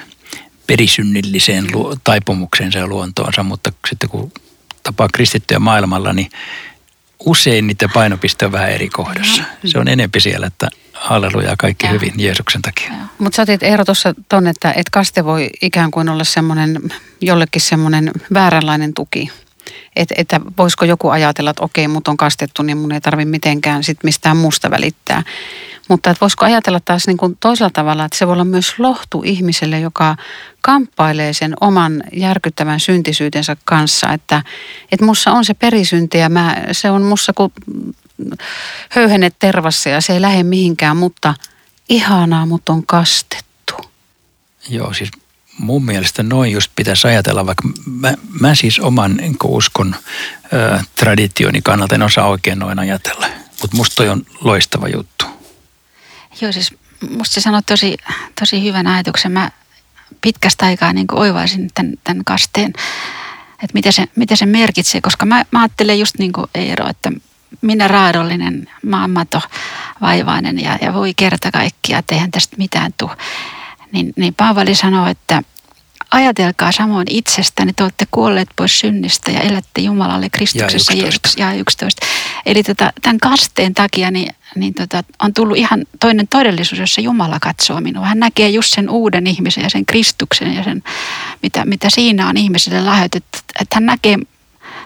perisynnilliseen 0.67 1.67
taipumukseensa 2.05 2.79
ja 2.79 2.87
luontoonsa, 2.87 3.43
mutta 3.43 3.73
sitten 3.89 4.09
kun 4.09 4.33
tapaa 4.83 5.09
kristittyjä 5.13 5.59
maailmalla, 5.59 6.13
niin 6.13 6.31
usein 7.27 7.67
niiden 7.67 7.91
painopiste 7.95 8.47
on 8.47 8.53
vähän 8.53 8.71
eri 8.71 8.89
kohdassa. 8.89 9.43
Se 9.65 9.79
on 9.79 9.89
enempi 9.89 10.21
siellä, 10.21 10.47
että 10.47 10.69
halleluja 10.93 11.55
kaikki 11.59 11.87
ja. 11.87 11.93
hyvin 11.93 12.13
Jeesuksen 12.17 12.63
takia. 12.63 12.93
Mutta 13.19 13.37
sä 13.37 13.43
otit 13.43 13.63
Eero 13.63 13.85
tuossa 13.85 14.15
ton, 14.29 14.47
että, 14.47 14.71
että 14.71 14.91
kaste 14.93 15.25
voi 15.25 15.51
ikään 15.63 15.91
kuin 15.91 16.09
olla 16.09 16.25
semmoinen, 16.25 16.81
jollekin 17.21 17.63
semmoinen 17.63 18.11
vääränlainen 18.35 18.95
tuki. 18.95 19.31
Et, 19.97 20.13
että 20.17 20.41
voisiko 20.59 20.85
joku 20.85 21.09
ajatella, 21.09 21.51
että 21.51 21.65
okei, 21.65 21.89
mut 21.89 22.09
on 22.09 22.17
kastettu, 22.17 22.63
niin 22.63 22.79
mun 22.79 22.93
ei 22.93 23.01
tarvi 23.01 23.25
mitenkään 23.25 23.85
sit 23.85 23.99
mistään 24.03 24.37
muusta 24.37 24.71
välittää. 24.71 25.23
Mutta 25.89 26.11
että 26.11 26.21
voisiko 26.21 26.45
ajatella 26.45 26.81
taas 26.81 27.07
niin 27.07 27.17
kuin 27.17 27.37
toisella 27.41 27.71
tavalla, 27.71 28.05
että 28.05 28.19
se 28.19 28.27
voi 28.27 28.33
olla 28.33 28.45
myös 28.45 28.79
lohtu 28.79 29.23
ihmiselle, 29.25 29.81
joka 29.81 30.17
kamppailee 30.61 31.33
sen 31.33 31.55
oman 31.61 32.03
järkyttävän 32.13 32.81
syntisyytensä 32.81 33.57
kanssa. 33.65 34.13
Että, 34.13 34.43
että 34.93 35.07
mussa 35.07 35.33
on 35.33 35.45
se 35.45 35.55
perisynti 35.55 36.19
ja 36.19 36.29
mä, 36.29 36.57
se 36.73 36.91
on 36.91 37.03
mussa 37.03 37.33
kuin 37.33 37.53
höyhenet 38.91 39.35
tervassa 39.39 39.89
ja 39.89 40.01
se 40.01 40.13
ei 40.13 40.21
lähde 40.21 40.43
mihinkään, 40.43 40.97
mutta 40.97 41.35
ihanaa, 41.89 42.47
mutta 42.47 42.73
on 42.73 42.87
kastettu. 42.87 43.75
Joo, 44.69 44.93
siis 44.95 45.11
mun 45.59 45.85
mielestä 45.85 46.23
noin 46.23 46.53
just 46.53 46.73
pitäisi 46.77 47.07
ajatella, 47.07 47.47
vaikka 47.47 47.69
mä, 47.87 48.15
mä 48.41 48.55
siis 48.55 48.81
oman 48.81 49.17
niin 49.17 49.37
uskon 49.45 49.97
ö, 50.53 50.81
traditioni 50.95 51.63
kannalta 51.63 51.95
en 51.95 52.03
osaa 52.03 52.29
oikein 52.29 52.59
noin 52.59 52.79
ajatella. 52.79 53.27
Mutta 53.63 53.77
musta 53.77 53.97
toi 53.97 54.09
on 54.09 54.27
loistava 54.41 54.89
juttu. 54.89 55.25
Joo, 56.41 56.53
siis 56.53 56.75
musta 57.11 57.35
sä 57.35 57.41
sanoit 57.41 57.67
tosi, 57.67 57.97
tosi 58.41 58.65
hyvän 58.65 58.87
ajatuksen. 58.87 59.33
Mä 59.33 59.51
pitkästä 60.21 60.67
aikaa 60.67 60.93
niin 60.93 61.07
oivaisin 61.13 61.71
tämän, 61.75 61.95
tämän 62.05 62.25
kasteen, 62.25 62.73
että 63.53 63.75
mitä 63.75 63.93
se, 63.93 64.09
mitä 64.17 64.37
se 64.37 64.47
merkitsee, 64.47 65.01
koska 65.01 65.27
mä, 65.27 65.45
mä 65.51 65.61
ajattelen 65.61 65.99
just 65.99 66.19
niin 66.19 66.33
kuin 66.33 66.47
Eero, 66.55 66.89
että 66.89 67.13
minä 67.61 67.89
raadollinen, 67.89 68.69
maanmato, 68.87 69.41
vaivainen 70.01 70.61
ja, 70.61 70.79
ja 70.83 70.95
voi 70.95 71.15
kerta 71.15 71.51
kaikkia, 71.51 71.99
että 71.99 72.15
eihän 72.15 72.31
tästä 72.31 72.57
mitään 72.57 72.95
tule. 72.99 73.17
Niin, 73.95 74.13
niin 74.17 74.35
Paavali 74.35 74.75
sanoo, 74.75 75.07
että 75.07 75.43
ajatelkaa 76.11 76.73
samoin 76.73 77.07
itsestäni, 77.11 77.73
te 77.73 77.83
olette 77.83 78.07
kuolleet 78.11 78.49
pois 78.57 78.81
synnistä 78.81 79.31
ja 79.31 79.41
elätte 79.41 79.81
Jumalalle 79.81 80.31
Kristuksessa 80.31 80.93
ja 80.93 81.07
11. 81.07 81.43
Ja 81.43 81.53
11. 81.53 82.07
Eli 82.47 82.63
tota, 82.63 82.93
tämän 83.03 83.19
kasteen 83.19 83.75
takia 83.75 84.11
niin, 84.11 84.35
niin 84.57 84.75
tota, 84.75 85.05
on 85.23 85.35
tullut 85.35 85.57
ihan 85.57 85.85
toinen 86.01 86.29
todellisuus, 86.29 86.79
jossa 86.79 87.01
Jumala 87.01 87.39
katsoo 87.41 87.81
minua. 87.81 88.07
Hän 88.07 88.19
näkee 88.19 88.49
just 88.49 88.75
sen 88.75 88.91
uuden 88.91 89.27
ihmisen 89.27 89.63
ja 89.63 89.71
sen 89.71 89.87
Kristuksen 89.87 90.55
ja 90.55 90.65
sen, 90.65 90.83
mitä, 91.43 91.65
mitä 91.65 91.91
siinä 91.91 92.29
on 92.29 92.37
ihmiselle 92.37 92.81
lahjoitettu. 92.83 93.39
Että 93.61 93.77
hän 93.77 93.87
näkee 93.87 94.19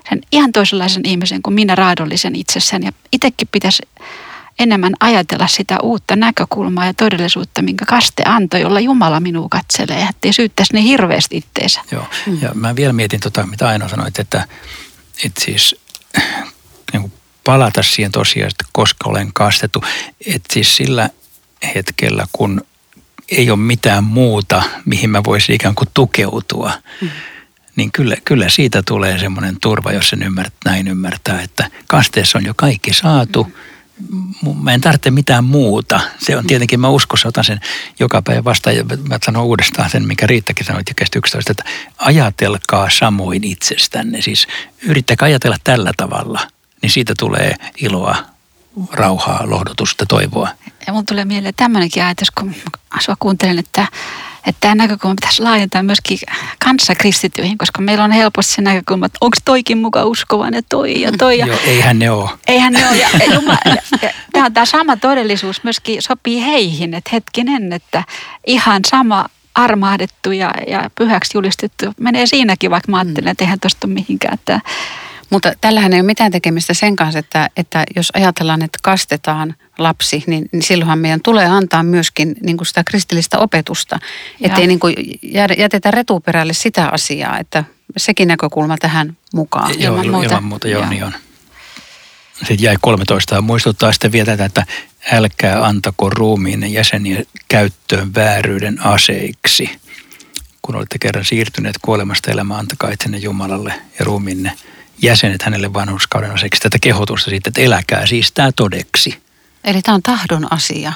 sen 0.09 0.21
ihan 0.33 0.53
toisenlaisen 0.53 1.07
ihmisen 1.07 1.43
kuin 1.43 1.55
minä 1.55 1.75
raadollisen 1.75 2.37
itsessään. 2.37 2.83
Ja 2.83 2.93
itsekin 3.13 3.49
pitäisi 3.53 3.83
enemmän 4.59 4.93
ajatella 5.01 5.47
sitä 5.47 5.79
uutta 5.83 6.17
näkökulmaa 6.17 6.87
ja 6.87 6.95
todellisuutta, 6.95 7.63
minkä 7.63 7.85
kaste 7.85 8.23
antoi, 8.27 8.61
jolla 8.61 8.81
Jumala 8.81 9.21
minua 9.21 9.47
katselee, 9.51 10.07
ettei 10.11 10.33
syyttäisi 10.33 10.73
niin 10.73 10.85
hirveästi 10.85 11.37
itteensä. 11.37 11.81
Joo, 11.93 12.07
ja 12.41 12.51
mä 12.55 12.77
vielä 12.77 12.93
mietin 12.93 13.21
tota, 13.21 13.47
mitä 13.47 13.69
Aino 13.69 13.89
sanoit, 13.89 14.19
että, 14.19 14.45
että 15.25 15.45
siis 15.45 15.77
niin 16.93 17.01
kuin 17.01 17.13
palata 17.45 17.83
siihen 17.83 18.13
tosiaan, 18.13 18.51
että 18.51 18.65
koska 18.73 19.09
olen 19.09 19.33
kastettu, 19.33 19.85
että 20.27 20.55
siis 20.55 20.77
sillä 20.77 21.11
hetkellä, 21.75 22.27
kun 22.33 22.65
ei 23.29 23.51
ole 23.51 23.59
mitään 23.59 24.05
muuta, 24.05 24.63
mihin 24.85 25.11
mä 25.11 25.25
voisin 25.25 25.55
ikään 25.55 25.75
kuin 25.75 25.89
tukeutua, 25.95 26.73
mm. 27.01 27.11
niin 27.77 27.93
kyllä, 27.93 28.17
kyllä 28.25 28.49
siitä 28.49 28.83
tulee 28.83 29.19
semmoinen 29.19 29.61
turva, 29.61 29.93
jos 29.93 30.09
sen 30.09 30.23
ymmärtää, 30.23 30.59
näin 30.65 30.89
ymmärtää, 30.89 31.43
että 31.43 31.71
kasteessa 31.87 32.39
on 32.39 32.45
jo 32.45 32.55
kaikki 32.57 32.95
saatu. 32.95 33.53
Mä 34.63 34.75
en 34.75 34.81
tarvitse 34.81 35.11
mitään 35.11 35.45
muuta. 35.45 36.01
Se 36.19 36.37
on 36.37 36.47
tietenkin, 36.47 36.81
mä 36.81 36.89
uskossa 36.89 37.29
otan 37.29 37.45
sen 37.45 37.61
joka 38.01 38.23
päivä 38.23 38.45
vastaan 38.45 38.77
ja 38.77 38.85
mä 38.85 39.19
sanon 39.27 39.45
uudestaan 39.45 39.91
sen, 39.91 40.07
mikä 40.07 40.27
Riittakin 40.27 40.67
sanoi 40.67 40.83
kestä 40.97 41.19
11, 41.19 41.53
että 41.53 41.65
ajatelkaa 41.99 42.91
samoin 42.91 43.45
itsestänne. 43.45 44.23
Siis 44.23 44.47
yrittäkää 44.83 45.27
ajatella 45.27 45.57
tällä 45.65 45.93
tavalla, 45.97 46.41
niin 46.83 46.91
siitä 46.91 47.15
tulee 47.19 47.55
iloa, 47.77 48.17
rauhaa, 48.93 49.51
lohdutusta, 49.51 50.07
toivoa. 50.07 50.49
Ja 50.87 50.93
mun 50.93 51.07
tulee 51.07 51.25
mieleen 51.25 51.55
tämmöinenkin 51.57 52.05
ajatus, 52.05 52.31
kun 52.31 52.55
asua 52.91 53.17
kuuntelen, 53.19 53.59
että 53.59 53.87
että 54.49 54.61
tämä 54.61 54.75
näkökulma 54.75 55.15
pitäisi 55.15 55.43
laajentaa 55.43 55.83
myöskin 55.83 56.19
kanssakristittyihin, 56.65 57.59
koska 57.59 57.83
meillä 57.83 58.05
on 58.05 58.13
helposti 58.13 58.55
se 58.55 58.63
näkökulma, 58.63 59.07
että 59.07 59.19
onko 59.21 59.37
toikin 59.45 59.79
muka 59.79 60.05
uskovan 60.05 60.55
ja 60.55 60.63
toi 60.69 61.01
ja 61.01 61.13
toi. 61.13 61.39
Ja 61.39 61.47
Joo, 61.47 61.59
eihän 61.67 61.99
ne 61.99 62.11
ole. 62.11 62.31
Eihän 62.47 62.73
ne 62.73 62.89
ole. 62.89 62.97
Ja, 62.97 63.09
ja, 63.13 63.25
ja, 63.65 63.77
ja, 64.03 64.11
tämä, 64.33 64.51
tämä 64.51 64.67
sama 64.67 64.97
todellisuus 64.97 65.65
myöskin 65.65 66.03
sopii 66.03 66.45
heihin, 66.45 66.95
että 66.95 67.11
hetkinen, 67.13 67.73
että 67.73 68.05
ihan 68.47 68.81
sama 68.87 69.27
armahdettu 69.55 70.33
ja, 70.33 70.51
ja 70.67 70.91
pyhäksi 70.95 71.39
julistettu 71.39 71.87
menee 72.01 72.27
siinäkin, 72.27 72.71
vaikka 72.71 72.93
mä 72.93 72.99
ajattelen, 72.99 73.31
että 73.31 73.45
eihän 73.45 73.61
tuosta 73.61 73.87
mihinkään. 73.87 74.35
Että, 74.35 74.61
mutta 75.31 75.53
tällähän 75.61 75.93
ei 75.93 76.01
ole 76.01 76.07
mitään 76.07 76.33
tekemistä 76.33 76.75
sen 76.75 76.97
kanssa, 76.97 77.19
että, 77.19 77.51
että 77.57 77.85
jos 77.97 78.13
ajatellaan, 78.15 78.63
että 78.63 78.79
kastetaan 78.83 79.55
lapsi, 79.79 80.25
niin, 80.27 80.49
niin 80.53 80.63
silloinhan 80.63 80.99
meidän 80.99 81.21
tulee 81.23 81.47
antaa 81.47 81.83
myöskin 81.83 82.35
niin 82.43 82.57
kuin 82.57 82.67
sitä 82.67 82.85
kristillistä 82.85 83.39
opetusta. 83.39 83.99
Että 84.41 84.61
ei 84.61 84.67
niin 84.67 84.81
kuin 84.81 84.95
jätetä 85.57 85.91
retuperälle 85.91 86.53
sitä 86.53 86.89
asiaa, 86.89 87.39
että 87.39 87.65
sekin 87.97 88.29
näkökulma 88.29 88.77
tähän 88.79 89.17
mukaan. 89.35 89.81
Joo, 89.81 89.97
ilman 89.97 90.11
muuta, 90.11 90.29
ilman 90.29 90.45
muuta 90.45 90.69
joo, 90.69 90.81
joo. 90.81 90.91
niin 90.91 91.05
on. 91.05 91.13
Sitten 92.39 92.63
jäi 92.63 92.77
13 92.81 93.35
ja 93.35 93.41
muistuttaa 93.41 93.93
sitten 93.93 94.13
vielä 94.13 94.27
tätä, 94.27 94.45
että 94.45 94.65
älkää 95.13 95.65
antako 95.67 96.11
ruumiin 96.11 96.73
jäseniä 96.73 97.23
käyttöön 97.49 98.15
vääryyden 98.15 98.87
aseiksi. 98.87 99.71
Kun 100.63 100.77
olette 100.77 100.99
kerran 100.99 101.25
siirtyneet 101.25 101.77
kuolemasta 101.83 102.31
elämään, 102.31 102.61
antakaa 102.61 102.91
itsenne 102.91 103.19
Jumalalle 103.19 103.75
ja 103.99 104.05
ruumiinne– 104.05 104.53
jäsenet 105.03 105.43
hänelle 105.43 105.73
vanhuskauden 105.73 106.31
aseksi 106.31 106.61
tätä 106.61 106.79
kehotusta 106.81 107.31
siitä, 107.31 107.49
että 107.49 107.61
eläkää 107.61 108.07
siis 108.07 108.33
tämä 108.33 108.53
todeksi. 108.53 109.23
Eli 109.65 109.83
tämä 109.83 109.95
on 109.95 110.03
tahdon 110.03 110.53
asia. 110.53 110.93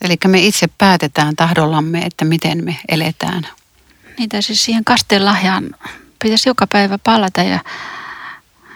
Eli 0.00 0.16
me 0.26 0.40
itse 0.40 0.66
päätetään 0.78 1.36
tahdollamme, 1.36 1.98
että 1.98 2.24
miten 2.24 2.64
me 2.64 2.76
eletään. 2.88 3.46
Niitä 4.18 4.42
siis 4.42 4.64
siihen 4.64 4.84
kasteen 4.84 5.24
lahjaan 5.24 5.70
pitäisi 6.22 6.48
joka 6.48 6.66
päivä 6.66 6.98
palata 6.98 7.42
ja, 7.42 7.60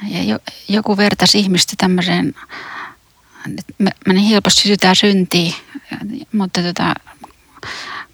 ja 0.08 0.22
jo, 0.22 0.38
joku 0.68 0.96
vertaisi 0.96 1.38
ihmistä 1.38 1.74
tämmöiseen, 1.78 2.34
me, 3.78 3.90
me 4.06 4.12
niin 4.12 4.28
helposti 4.28 4.62
sytytään 4.62 4.96
syntiin, 4.96 5.54
mutta 6.32 6.62
tota, 6.62 6.94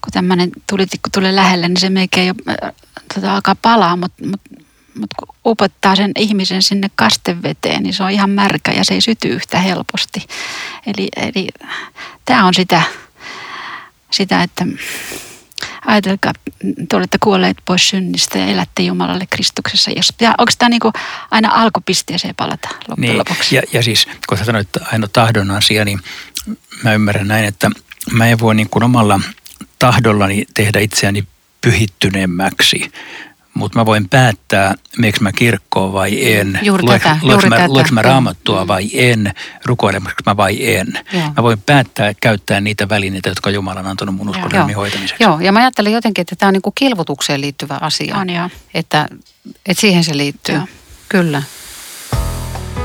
kun 0.01 0.13
tämmöinen 0.13 0.51
tulitikku 0.71 1.11
tulee 1.15 1.37
lähelle, 1.37 1.69
niin 1.69 1.81
se 1.81 1.91
melkein 1.91 2.27
jo 2.27 2.35
tota, 3.15 3.35
alkaa 3.35 3.57
palaa, 3.63 3.97
mutta, 3.97 4.27
mutta 4.27 4.51
mutta 4.95 5.17
kun 5.19 5.37
upottaa 5.47 5.97
sen 5.97 6.13
ihmisen 6.19 6.63
sinne 6.63 6.91
kasteveteen, 6.95 7.83
niin 7.83 7.95
se 7.95 8.03
on 8.03 8.11
ihan 8.11 8.31
märkä 8.31 8.73
ja 8.73 8.85
se 8.85 8.95
ei 8.95 9.01
syty 9.01 9.29
yhtä 9.29 9.59
helposti. 9.59 10.27
Eli, 10.87 11.09
eli 11.17 11.49
tämä 12.25 12.47
on 12.47 12.55
sitä, 12.55 12.83
sitä, 14.11 14.43
että 14.43 14.67
ajatelkaa, 15.87 16.33
te 16.89 16.97
olette 16.97 17.19
kuolleet 17.21 17.57
pois 17.65 17.89
synnistä 17.89 18.39
ja 18.39 18.47
elätte 18.47 18.83
Jumalalle 18.83 19.27
Kristuksessa. 19.31 19.91
Onko 20.39 20.53
tämä 20.59 20.69
niinku 20.69 20.93
aina 21.31 21.51
alkupisteeseen 21.53 22.35
palata 22.35 22.69
loppujen 22.89 23.01
niin, 23.01 23.19
lopuksi? 23.19 23.57
Ja, 23.57 23.63
ja 23.73 23.83
siis, 23.83 24.07
kun 24.29 24.39
sä 24.39 24.45
sanoit, 24.45 24.67
että 24.67 24.91
aina 24.93 25.09
tahdon 25.09 25.51
asia, 25.51 25.85
niin 25.85 26.01
mä 26.83 26.95
ymmärrän 26.95 27.29
näin, 27.29 27.45
että 27.45 27.71
mä 28.13 28.27
en 28.27 28.41
voi 28.41 28.55
niin 28.55 28.69
kuin 28.69 28.83
omalla 28.83 29.21
tahdollani 29.79 30.45
tehdä 30.55 30.81
itseäni 30.81 31.25
pyhittyneemmäksi, 31.61 32.93
mutta 33.55 33.79
mä 33.79 33.87
voin 33.87 34.09
päättää, 34.09 34.75
miksi 34.99 35.23
mä 35.23 35.33
kirkkoon 35.33 35.93
vai 35.93 36.33
en. 36.33 36.59
Juuri 36.63 36.83
Lueks, 36.83 37.03
tätä, 37.03 37.17
lueks 37.23 37.45
juuri 37.45 37.49
mä, 37.49 37.57
tätä. 37.57 37.69
mä 37.93 38.03
raamattua 38.03 38.69
vai 38.69 38.91
en, 38.95 39.33
rukoilemassa 39.65 40.17
mä 40.27 40.37
vai 40.37 40.75
en. 40.75 40.87
Joo. 41.13 41.23
Mä 41.37 41.43
voin 41.43 41.63
päättää 41.67 42.13
käyttää 42.21 42.61
niitä 42.61 42.89
välineitä, 42.89 43.29
jotka 43.29 43.51
Jumala 43.51 43.81
on 43.81 43.87
antanut 43.87 44.15
mun 44.15 44.29
uskon 44.29 44.51
Joo. 44.53 44.59
elämän 44.59 44.75
hoitamiseksi. 44.75 45.25
Joo, 45.25 45.41
ja 45.41 45.53
mä 45.53 45.59
ajattelen 45.59 45.93
jotenkin, 45.93 46.23
että 46.23 46.37
tämä 46.37 46.49
on 46.49 46.53
niin 46.53 46.63
kuin 46.63 46.75
kilvotukseen 46.75 47.41
liittyvä 47.41 47.79
asia. 47.81 48.17
On 48.17 48.31
joo. 48.31 48.51
Että, 48.75 49.09
että 49.67 49.81
siihen 49.81 50.05
se 50.05 50.17
liittyy. 50.17 50.55
Joo. 50.55 50.65
Kyllä. 51.09 51.43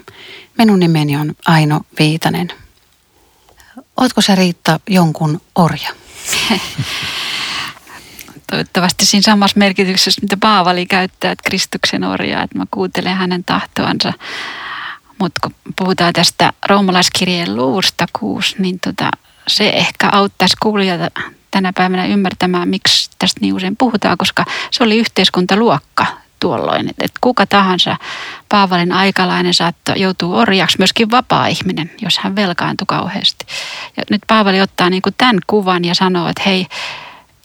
Minun 0.59 0.81
nimeni 0.81 1.17
on 1.17 1.35
Aino 1.47 1.81
Viitanen. 1.99 2.53
Ootko 3.97 4.21
sä 4.21 4.35
Riitta 4.35 4.81
jonkun 4.89 5.41
orja? 5.55 5.89
Toivottavasti 8.51 9.07
siinä 9.07 9.23
samassa 9.23 9.59
merkityksessä, 9.59 10.21
mitä 10.23 10.37
Paavali 10.41 10.87
käyttää, 10.87 11.33
että 11.33 11.51
Kristuksen 11.51 12.05
orjaa, 12.05 12.43
että 12.43 12.59
mä 12.59 12.65
kuuntelen 12.71 13.17
hänen 13.17 13.45
tahtoansa. 13.45 14.13
Mutta 15.19 15.41
kun 15.43 15.55
puhutaan 15.79 16.13
tästä 16.13 16.53
roomalaiskirjeen 16.69 17.57
luvusta 17.57 18.07
kuusi, 18.13 18.57
niin 18.59 18.81
tota, 18.81 19.11
se 19.47 19.69
ehkä 19.69 20.09
auttaisi 20.13 20.57
kuulijoita 20.63 21.21
tänä 21.51 21.73
päivänä 21.73 22.07
ymmärtämään, 22.07 22.69
miksi 22.69 23.11
tästä 23.19 23.41
niin 23.41 23.55
usein 23.55 23.77
puhutaan, 23.77 24.19
koska 24.19 24.45
se 24.71 24.85
oli 24.85 24.97
yhteiskuntaluokka 24.99 26.07
tuolloin. 26.41 26.91
Että 26.91 27.05
et 27.05 27.13
kuka 27.21 27.47
tahansa 27.47 27.97
Paavalin 28.49 28.93
aikalainen 28.93 29.55
saattoi 29.55 30.01
joutua 30.01 30.37
orjaksi, 30.37 30.79
myöskin 30.79 31.11
vapaa-ihminen, 31.11 31.91
jos 32.01 32.19
hän 32.19 32.37
velkaantui 32.37 32.85
kauheasti. 32.89 33.47
Ja 33.97 34.03
nyt 34.11 34.23
Paavali 34.27 34.61
ottaa 34.61 34.91
niin 34.91 35.03
kuin 35.03 35.15
tämän 35.19 35.39
kuvan 35.47 35.85
ja 35.85 35.95
sanoo, 35.95 36.29
että 36.29 36.43
hei, 36.47 36.67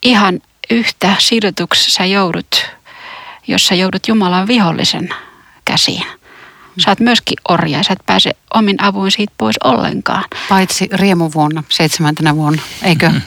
ihan 0.03 0.39
yhtä 0.70 1.15
sidotuksi 1.18 1.91
sä 1.91 2.06
joudut, 2.06 2.65
jos 3.48 3.68
sä 3.68 3.75
joudut 3.75 4.08
Jumalan 4.08 4.48
vihollisen 4.48 5.10
käsiin. 5.65 6.19
Sä 6.80 6.92
oot 6.92 7.00
myöskin 7.00 7.38
orja 7.50 7.78
ja 7.78 7.84
sä 7.84 7.94
et 7.94 8.06
pääse 8.06 8.32
omin 8.54 8.84
avuin 8.84 9.12
siitä 9.12 9.34
pois 9.38 9.56
ollenkaan. 9.64 10.24
Paitsi 10.50 10.90
riemuvuonna, 10.94 11.64
seitsemäntenä 11.70 12.36
vuonna, 12.36 12.62
eikö? 12.84 13.08
Mm-hmm. 13.08 13.22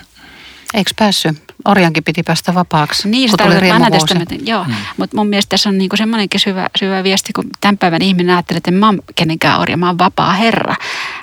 Eikö 0.75 0.91
päässyt? 0.99 1.43
Orjankin 1.65 2.05
piti 2.05 2.23
päästä 2.23 2.55
vapaaksi, 2.55 3.09
Niin, 3.09 3.31
kun 3.31 3.39
sitä 3.39 3.45
tuli 3.45 3.61
riemuvuosi. 3.61 4.15
joo. 4.47 4.65
Mm. 4.65 4.75
Mutta 4.97 5.17
mun 5.17 5.27
mielestä 5.27 5.49
tässä 5.49 5.69
on 5.69 5.79
niinku 5.79 5.97
semmoinenkin 5.97 6.41
syvä, 6.41 6.69
syvä 6.79 7.05
viesti, 7.05 7.33
kun 7.33 7.45
tämän 7.61 7.79
päivän 7.79 8.03
ihminen 8.03 8.35
ajattelee, 8.37 8.57
että 8.57 8.71
en 8.71 8.75
mä 8.75 8.87
oon 8.87 8.99
kenenkään 9.15 9.61
orja, 9.61 9.77
mä 9.77 9.87
oon 9.87 9.99
vapaa 9.99 10.33
Herra. 10.33 10.75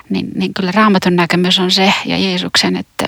Niin, 0.08 0.28
niin 0.34 0.54
kyllä 0.54 0.72
raamatun 0.72 1.16
näkemys 1.16 1.58
on 1.58 1.70
se 1.70 1.92
ja 2.06 2.18
Jeesuksen, 2.18 2.76
että 2.76 3.06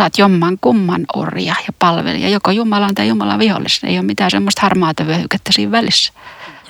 oot 0.00 0.18
jomman 0.18 0.58
kumman 0.60 1.04
orja 1.14 1.54
ja 1.66 1.72
palvelija, 1.78 2.28
joko 2.28 2.50
Jumalan 2.50 2.94
tai 2.94 3.08
Jumalan 3.08 3.38
vihollisen. 3.38 3.90
Ei 3.90 3.98
ole 3.98 4.06
mitään 4.06 4.30
semmoista 4.30 4.62
harmaata 4.62 5.06
vyöhykettä 5.06 5.50
siinä 5.52 5.72
välissä. 5.72 6.12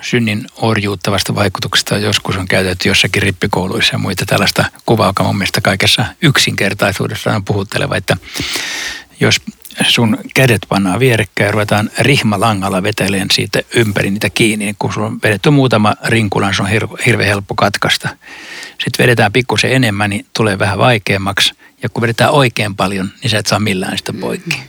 Synnin 0.01 0.47
orjuuttavasta 0.57 1.35
vaikutuksesta 1.35 1.99
joskus 1.99 2.37
on 2.37 2.49
käytetty 2.49 2.89
jossakin 2.89 3.23
rippikouluissa 3.23 3.95
ja 3.95 3.99
muita 3.99 4.27
tällaista 4.27 4.65
kuvaa, 4.87 5.07
joka 5.07 5.23
mun 5.23 5.37
mielestä 5.37 5.61
kaikessa 5.61 6.05
yksinkertaisuudessa 6.23 7.35
on 7.35 7.45
puhutteleva, 7.45 7.97
että 7.97 8.17
jos 9.21 9.41
sun 9.89 10.19
kädet 10.35 10.67
pannaan 10.69 11.01
vierekkäin 11.01 11.47
ja 11.47 11.53
ruvetaan 11.53 11.91
rihmalangalla 11.99 12.83
veteleen 12.83 13.29
siitä 13.33 13.63
ympäri 13.75 14.11
niitä 14.11 14.31
kiinni, 14.31 14.65
niin 14.65 14.77
kun 14.79 14.93
sulla 14.93 15.07
on 15.07 15.19
vedetty 15.23 15.51
muutama 15.51 15.95
rinkulan, 16.05 16.55
se 16.55 16.63
on 16.63 16.69
hir- 16.69 17.03
hirveän 17.07 17.29
helppo 17.29 17.55
katkaista. 17.55 18.09
Sitten 18.85 19.05
vedetään 19.05 19.33
pikkusen 19.33 19.73
enemmän, 19.73 20.11
niin 20.11 20.27
tulee 20.33 20.59
vähän 20.59 20.79
vaikeammaksi. 20.79 21.55
Ja 21.83 21.89
kun 21.89 22.03
vedetään 22.03 22.31
oikein 22.31 22.77
paljon, 22.77 23.11
niin 23.23 23.31
sä 23.31 23.39
et 23.39 23.47
saa 23.47 23.61
millään 23.61 23.99
sitä 23.99 24.13
poikki. 24.13 24.63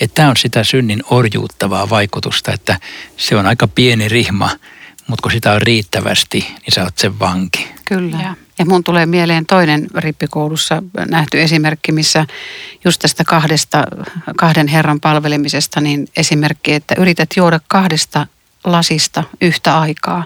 Että 0.00 0.14
tämä 0.14 0.28
on 0.28 0.36
sitä 0.36 0.64
synnin 0.64 1.02
orjuuttavaa 1.10 1.90
vaikutusta, 1.90 2.52
että 2.52 2.78
se 3.16 3.36
on 3.36 3.46
aika 3.46 3.68
pieni 3.68 4.08
rihma, 4.08 4.50
mutta 5.06 5.22
kun 5.22 5.32
sitä 5.32 5.52
on 5.52 5.62
riittävästi, 5.62 6.40
niin 6.40 6.72
sä 6.74 6.82
oot 6.82 6.98
sen 6.98 7.18
vanki. 7.18 7.68
Kyllä. 7.84 8.16
Ja. 8.22 8.34
ja 8.58 8.64
mun 8.66 8.84
tulee 8.84 9.06
mieleen 9.06 9.46
toinen 9.46 9.86
rippikoulussa 9.94 10.82
nähty 11.08 11.42
esimerkki, 11.42 11.92
missä 11.92 12.26
just 12.84 13.00
tästä 13.00 13.24
kahdesta, 13.24 13.84
kahden 14.36 14.68
herran 14.68 15.00
palvelemisesta, 15.00 15.80
niin 15.80 16.08
esimerkki, 16.16 16.72
että 16.72 16.94
yrität 16.98 17.30
juoda 17.36 17.60
kahdesta 17.68 18.26
lasista 18.64 19.24
yhtä 19.40 19.80
aikaa. 19.80 20.24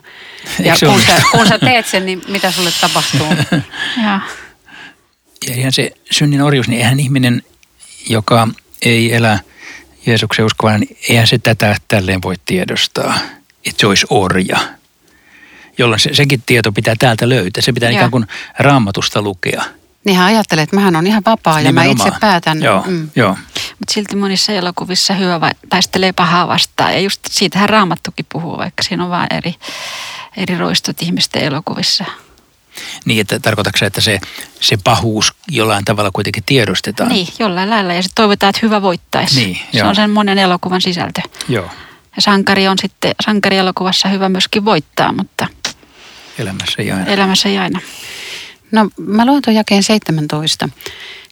Ja 0.59 0.77
kun 0.81 0.89
onnistu? 0.89 1.13
sä, 1.13 1.23
kun 1.31 1.47
sä 1.47 1.59
teet 1.59 1.87
sen, 1.87 2.07
niin 2.07 2.23
mitä 2.29 2.51
sulle 2.51 2.71
tapahtuu? 2.81 3.27
Ja, 4.03 4.21
Ja 5.49 5.55
ihan 5.55 5.73
se 5.73 5.91
synnin 6.11 6.43
orjuus, 6.43 6.69
niin 6.69 6.79
eihän 6.79 7.01
ihminen, 7.01 7.43
joka 8.09 8.49
ei 8.85 9.15
elä 9.15 9.39
Jeesuksen 10.07 10.45
uskovana, 10.45 10.79
niin 10.79 10.97
eihän 11.09 11.27
se 11.27 11.39
tätä 11.39 11.77
tälleen 11.89 12.23
voi 12.23 12.35
tiedostaa, 12.45 13.19
että 13.67 13.81
se 13.81 13.87
olisi 13.87 14.07
orja. 14.11 14.59
Jolloin 15.79 16.01
se, 16.01 16.11
sekin 16.15 16.43
tieto 16.47 16.73
pitää 16.73 16.95
täältä 16.99 17.29
löytää. 17.29 17.63
Se 17.63 17.73
pitää 17.73 17.91
Joo. 17.91 17.97
ikään 17.99 18.11
kuin 18.11 18.27
raamatusta 18.59 19.23
lukea. 19.23 19.65
Niin 20.05 20.17
hän 20.17 20.27
ajattelee, 20.27 20.63
että 20.63 20.77
mähän 20.77 20.97
on 20.97 21.07
ihan 21.07 21.23
vapaa 21.27 21.61
ja 21.61 21.73
mä 21.73 21.85
itse 21.85 21.93
Nimenomaan. 21.95 22.21
päätän. 22.21 22.63
Joo, 22.63 22.85
Mm. 22.87 23.11
joo. 23.17 23.37
mutta 23.79 23.93
silti 23.93 24.17
monissa 24.17 24.53
elokuvissa 24.53 25.15
hyvä 25.15 25.41
vai, 25.41 25.51
taistelee 25.69 26.13
pahaa 26.13 26.49
vastaan. 26.49 26.93
Ja 26.93 27.01
just 27.01 27.21
siitähän 27.31 27.69
Raamattukin 27.69 28.27
puhuu, 28.33 28.59
vaikka 28.59 28.83
siinä 28.83 29.05
on 29.05 29.11
vain 29.11 29.27
eri, 29.31 29.55
eri 30.37 30.59
roistot 30.59 31.03
ihmisten 31.03 31.43
elokuvissa. 31.45 32.05
Niin, 33.05 33.21
että 33.21 33.39
tarkoitatko 33.41 33.79
se, 33.79 33.87
että 33.87 34.01
se, 34.01 34.21
se 34.61 34.77
pahuus 34.85 35.35
jollain 35.51 35.85
tavalla 35.85 36.11
kuitenkin 36.11 36.43
tiedostetaan? 36.47 37.09
Niin, 37.09 37.29
jollain 37.39 37.71
lailla. 37.71 37.95
Ja 37.95 38.03
sitten 38.03 38.23
toivotaan, 38.23 38.51
että 38.51 38.61
hyvä 38.67 38.83
voittaisi. 38.83 39.45
Niin, 39.45 39.59
se 39.73 39.79
joo. 39.79 39.89
on 39.89 39.95
sen 39.95 40.11
monen 40.11 40.39
elokuvan 40.39 40.81
sisältö. 40.81 41.21
Joo, 41.49 41.71
Ja 42.17 42.23
sankari 42.23 42.69
on 42.69 42.79
sitten, 42.79 43.15
sankarielokuvassa 43.25 44.09
hyvä 44.09 44.29
myöskin 44.29 44.65
voittaa, 44.65 45.13
mutta 45.13 45.47
elämässä 46.39 46.83
ei 46.83 46.93
aina. 46.93 47.07
elämässä 47.07 47.49
ei 47.49 47.59
aina. 47.59 47.81
No 48.73 48.89
mä 49.07 49.27
luen 49.27 49.43
tuon 49.43 49.55
jakeen 49.57 49.83
17. 49.83 50.69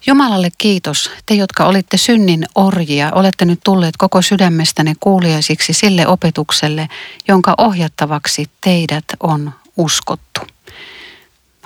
Jumalalle 0.07 0.49
kiitos, 0.59 1.11
te 1.27 1.35
jotka 1.35 1.65
olitte 1.65 1.97
synnin 1.97 2.47
orjia, 2.55 3.11
olette 3.15 3.45
nyt 3.45 3.61
tulleet 3.65 3.97
koko 3.99 4.23
sydämestänne 4.23 4.95
kuuliaisiksi 5.01 5.73
sille 5.73 6.07
opetukselle, 6.07 6.89
jonka 7.29 7.55
ohjattavaksi 7.59 8.51
teidät 8.61 9.05
on 9.21 9.53
uskottu. 9.77 10.41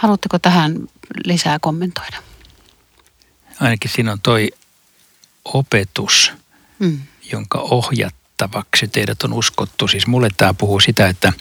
Haluatteko 0.04 0.38
tähän 0.38 0.88
lisää 1.24 1.58
kommentoida? 1.58 2.16
Ainakin 3.60 3.90
siinä 3.90 4.12
on 4.12 4.20
toi 4.20 4.50
opetus, 5.44 6.32
Mm. 6.78 7.00
jonka 7.32 7.58
ohjattavaksi 7.58 8.88
teidät 8.88 9.22
on 9.22 9.32
uskottu. 9.32 9.88
Siis 9.88 10.06
mulle 10.06 10.28
tämä 10.36 10.54
puhuu 10.54 10.80
sitä, 10.80 11.08
että 11.08 11.32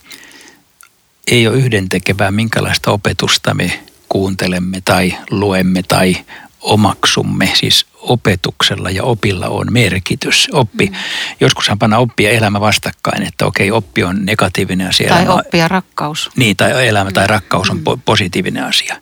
ei 1.28 1.48
ole 1.48 1.58
yhdentekevää, 1.58 2.32
minkälaista 2.32 2.92
opetusta 2.92 3.54
me 3.54 3.84
kuuntelemme 4.10 4.82
tai 4.86 5.18
luemme 5.30 5.84
tai 5.84 6.26
omaksumme. 6.64 7.52
Siis 7.54 7.86
opetuksella 7.96 8.90
ja 8.90 9.04
opilla 9.04 9.48
on 9.48 9.68
merkitys. 9.74 10.48
Oppi, 10.52 10.86
mm. 10.86 10.96
joskushan 11.40 11.80
panna 11.80 11.98
oppi 11.98 12.24
ja 12.24 12.32
elämä 12.32 12.60
vastakkain, 12.60 13.24
että 13.24 13.46
okei, 13.46 13.72
oppi 13.72 14.04
on 14.04 14.26
negatiivinen 14.26 14.88
asia. 14.90 15.10
Tai 15.10 15.24
elämä- 15.24 15.34
oppia 15.34 15.68
rakkaus. 15.68 16.30
niin, 16.36 16.58
tai 16.58 16.88
elämä 16.88 17.12
tai 17.12 17.28
rakkaus 17.28 17.70
on 17.70 17.78
po- 17.78 18.00
positiivinen 18.06 18.64
asia. 18.64 18.96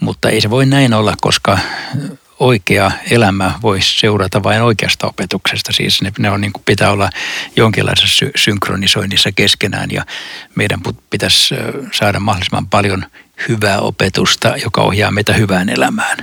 Mutta 0.00 0.28
ei 0.28 0.40
se 0.40 0.50
voi 0.50 0.66
näin 0.66 0.94
olla, 0.94 1.14
koska 1.20 1.58
oikea 2.40 2.90
elämä 3.10 3.54
voisi 3.62 3.98
seurata 3.98 4.42
vain 4.42 4.62
oikeasta 4.62 5.06
opetuksesta. 5.06 5.72
Siis 5.72 6.02
ne, 6.02 6.12
ne 6.18 6.30
on, 6.30 6.40
niin 6.40 6.52
kuin, 6.52 6.62
pitää 6.66 6.90
olla 6.90 7.10
jonkinlaisessa 7.56 8.16
sy- 8.16 8.32
synkronisoinnissa 8.36 9.32
keskenään 9.32 9.90
ja 9.90 10.04
meidän 10.54 10.80
pitäisi 11.10 11.54
saada 11.92 12.20
mahdollisimman 12.20 12.66
paljon 12.66 13.06
hyvää 13.48 13.80
opetusta, 13.80 14.56
joka 14.56 14.82
ohjaa 14.82 15.10
meitä 15.10 15.32
hyvään 15.32 15.68
elämään. 15.68 16.18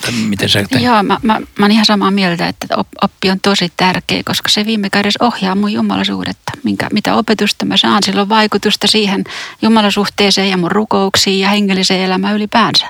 Tai 0.00 0.12
Miten 0.12 0.48
sä 0.48 0.64
Joo, 0.80 1.02
mä, 1.02 1.18
mä, 1.22 1.40
mä 1.58 1.64
oon 1.64 1.70
ihan 1.70 1.84
samaa 1.84 2.10
mieltä, 2.10 2.48
että 2.48 2.66
op- 2.76 2.88
oppi 3.02 3.30
on 3.30 3.40
tosi 3.40 3.72
tärkeä, 3.76 4.22
koska 4.24 4.48
se 4.48 4.66
viime 4.66 4.90
kädessä 4.90 5.24
ohjaa 5.24 5.54
mun 5.54 5.72
jumalasuhdetta. 5.72 6.52
Minkä, 6.64 6.88
mitä 6.92 7.14
opetusta 7.14 7.64
mä 7.64 7.76
saan, 7.76 8.02
sillä 8.02 8.22
on 8.22 8.28
vaikutusta 8.28 8.86
siihen 8.86 9.24
jumalasuhteeseen 9.62 10.50
ja 10.50 10.56
mun 10.56 10.70
rukouksiin 10.70 11.40
ja 11.40 11.48
hengelliseen 11.48 12.00
elämään 12.00 12.36
ylipäänsä. 12.36 12.86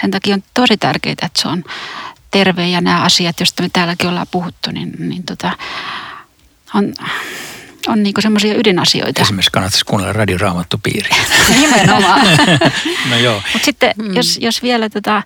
Sen 0.00 0.10
takia 0.10 0.34
on 0.34 0.42
tosi 0.54 0.76
tärkeää, 0.76 1.12
että 1.12 1.42
se 1.42 1.48
on 1.48 1.64
terve 2.30 2.68
ja 2.68 2.80
nämä 2.80 3.02
asiat, 3.02 3.40
joista 3.40 3.62
me 3.62 3.68
täälläkin 3.72 4.08
ollaan 4.08 4.26
puhuttu, 4.30 4.70
niin, 4.70 4.92
niin 4.98 5.22
tota, 5.22 5.52
on, 6.74 6.94
on 7.86 8.02
niinku 8.02 8.20
semmoisia 8.20 8.54
ydinasioita. 8.54 9.22
Esimerkiksi 9.22 9.50
kannattaisi 9.52 9.84
kuunnella 9.84 10.12
radioraamattupiiriä. 10.12 11.16
Nimenomaan. 11.60 12.26
no 13.10 13.16
joo. 13.16 13.42
Mutta 13.52 13.64
sitten 13.64 13.94
mm. 13.98 14.14
jos, 14.14 14.38
jos 14.40 14.62
vielä 14.62 14.88
tota, 14.88 15.22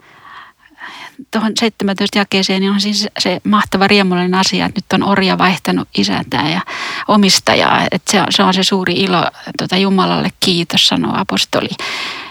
tuohon 1.30 1.52
17 1.60 2.18
jakeeseen, 2.18 2.60
niin 2.60 2.72
on 2.72 2.80
siis 2.80 3.08
se 3.18 3.40
mahtava 3.44 3.86
riemullinen 3.86 4.34
asia, 4.34 4.66
että 4.66 4.78
nyt 4.78 4.92
on 4.92 5.08
orja 5.10 5.38
vaihtanut 5.38 5.88
isäntää 5.98 6.50
ja 6.50 6.60
omistajaa. 7.08 7.86
Että 7.90 8.12
se, 8.12 8.20
on, 8.20 8.26
se 8.30 8.42
on 8.42 8.54
se 8.54 8.62
suuri 8.62 8.92
ilo 8.92 9.30
tuota 9.58 9.76
Jumalalle 9.76 10.28
kiitos, 10.40 10.88
sanoo 10.88 11.12
apostoli. 11.16 11.68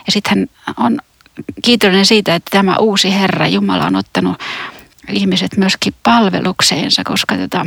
Ja 0.05 0.11
sitten 0.11 0.49
hän 0.65 0.75
on 0.77 0.99
kiitollinen 1.61 2.05
siitä, 2.05 2.35
että 2.35 2.49
tämä 2.51 2.77
uusi 2.77 3.13
Herra 3.13 3.47
Jumala 3.47 3.85
on 3.85 3.95
ottanut 3.95 4.37
ihmiset 5.09 5.57
myöskin 5.57 5.93
palvelukseensa, 6.03 7.03
koska 7.03 7.37
tota, 7.37 7.65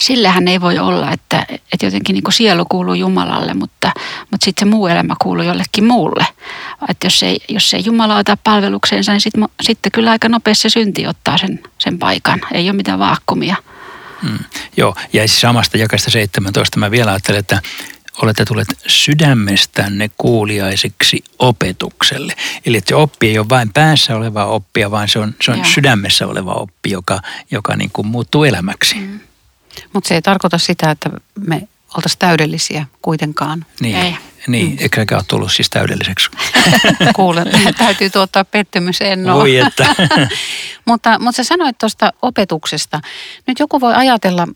sillähän 0.00 0.48
ei 0.48 0.60
voi 0.60 0.78
olla, 0.78 1.12
että, 1.12 1.46
että 1.50 1.86
jotenkin 1.86 2.14
niin 2.14 2.32
sielu 2.32 2.64
kuuluu 2.64 2.94
Jumalalle, 2.94 3.54
mutta, 3.54 3.92
mutta 4.30 4.44
sitten 4.44 4.68
se 4.68 4.70
muu 4.70 4.86
elämä 4.86 5.14
kuuluu 5.22 5.44
jollekin 5.44 5.84
muulle. 5.84 6.26
Että 6.88 7.06
jos 7.06 7.22
ei, 7.22 7.40
jos 7.48 7.74
ei 7.74 7.82
Jumala 7.84 8.16
ota 8.16 8.36
palvelukseensa, 8.44 9.12
niin 9.12 9.20
sitten 9.20 9.48
sitten 9.62 9.92
kyllä 9.92 10.10
aika 10.10 10.28
nopeasti 10.28 10.70
synti 10.70 11.06
ottaa 11.06 11.38
sen, 11.38 11.60
sen 11.78 11.98
paikan. 11.98 12.40
Ei 12.52 12.68
ole 12.68 12.76
mitään 12.76 12.98
vaakkumia. 12.98 13.56
Mm, 14.22 14.38
joo, 14.76 14.94
ja 15.12 15.28
siis 15.28 15.40
samasta 15.40 15.78
jakasta 15.78 16.10
17 16.10 16.78
mä 16.78 16.90
vielä 16.90 17.10
ajattelen, 17.10 17.40
että 17.40 17.62
olette 18.22 18.44
tulleet 18.44 18.68
sydämestänne 18.86 20.10
kuuliaisiksi 20.18 21.24
opetukselle. 21.38 22.32
Eli 22.66 22.76
että 22.76 22.88
se 22.88 22.94
oppi 22.94 23.28
ei 23.28 23.38
ole 23.38 23.48
vain 23.48 23.72
päässä 23.72 24.16
oleva 24.16 24.44
oppia, 24.44 24.90
vaan 24.90 25.08
se 25.08 25.18
on, 25.18 25.34
se 25.42 25.50
on 25.50 25.64
sydämessä 25.64 26.26
oleva 26.26 26.52
oppi, 26.52 26.90
joka, 26.90 27.20
joka 27.50 27.76
niin 27.76 27.90
kuin 27.92 28.06
muuttuu 28.06 28.44
elämäksi. 28.44 28.94
Mm. 28.94 29.20
Mutta 29.92 30.08
se 30.08 30.14
ei 30.14 30.22
tarkoita 30.22 30.58
sitä, 30.58 30.90
että 30.90 31.10
me 31.46 31.68
oltaisiin 31.96 32.18
täydellisiä 32.18 32.86
kuitenkaan. 33.02 33.66
Niin, 33.80 33.96
ei. 33.96 34.16
niin. 34.46 34.70
Mm. 34.70 34.78
eikä 34.98 35.16
ole 35.16 35.24
tullut 35.28 35.52
siis 35.52 35.70
täydelliseksi. 35.70 36.30
Kuulen, 37.16 37.46
täytyy 37.78 38.10
tuottaa 38.10 38.44
pettymys 38.44 39.00
en 39.00 39.24
Voi 39.24 39.56
että. 39.56 39.94
mutta, 40.88 41.18
mutta 41.18 41.36
sä 41.36 41.44
sanoit 41.44 41.78
tuosta 41.78 42.12
opetuksesta. 42.22 43.00
Nyt 43.46 43.58
joku 43.58 43.80
voi 43.80 43.94
ajatella 43.94 44.48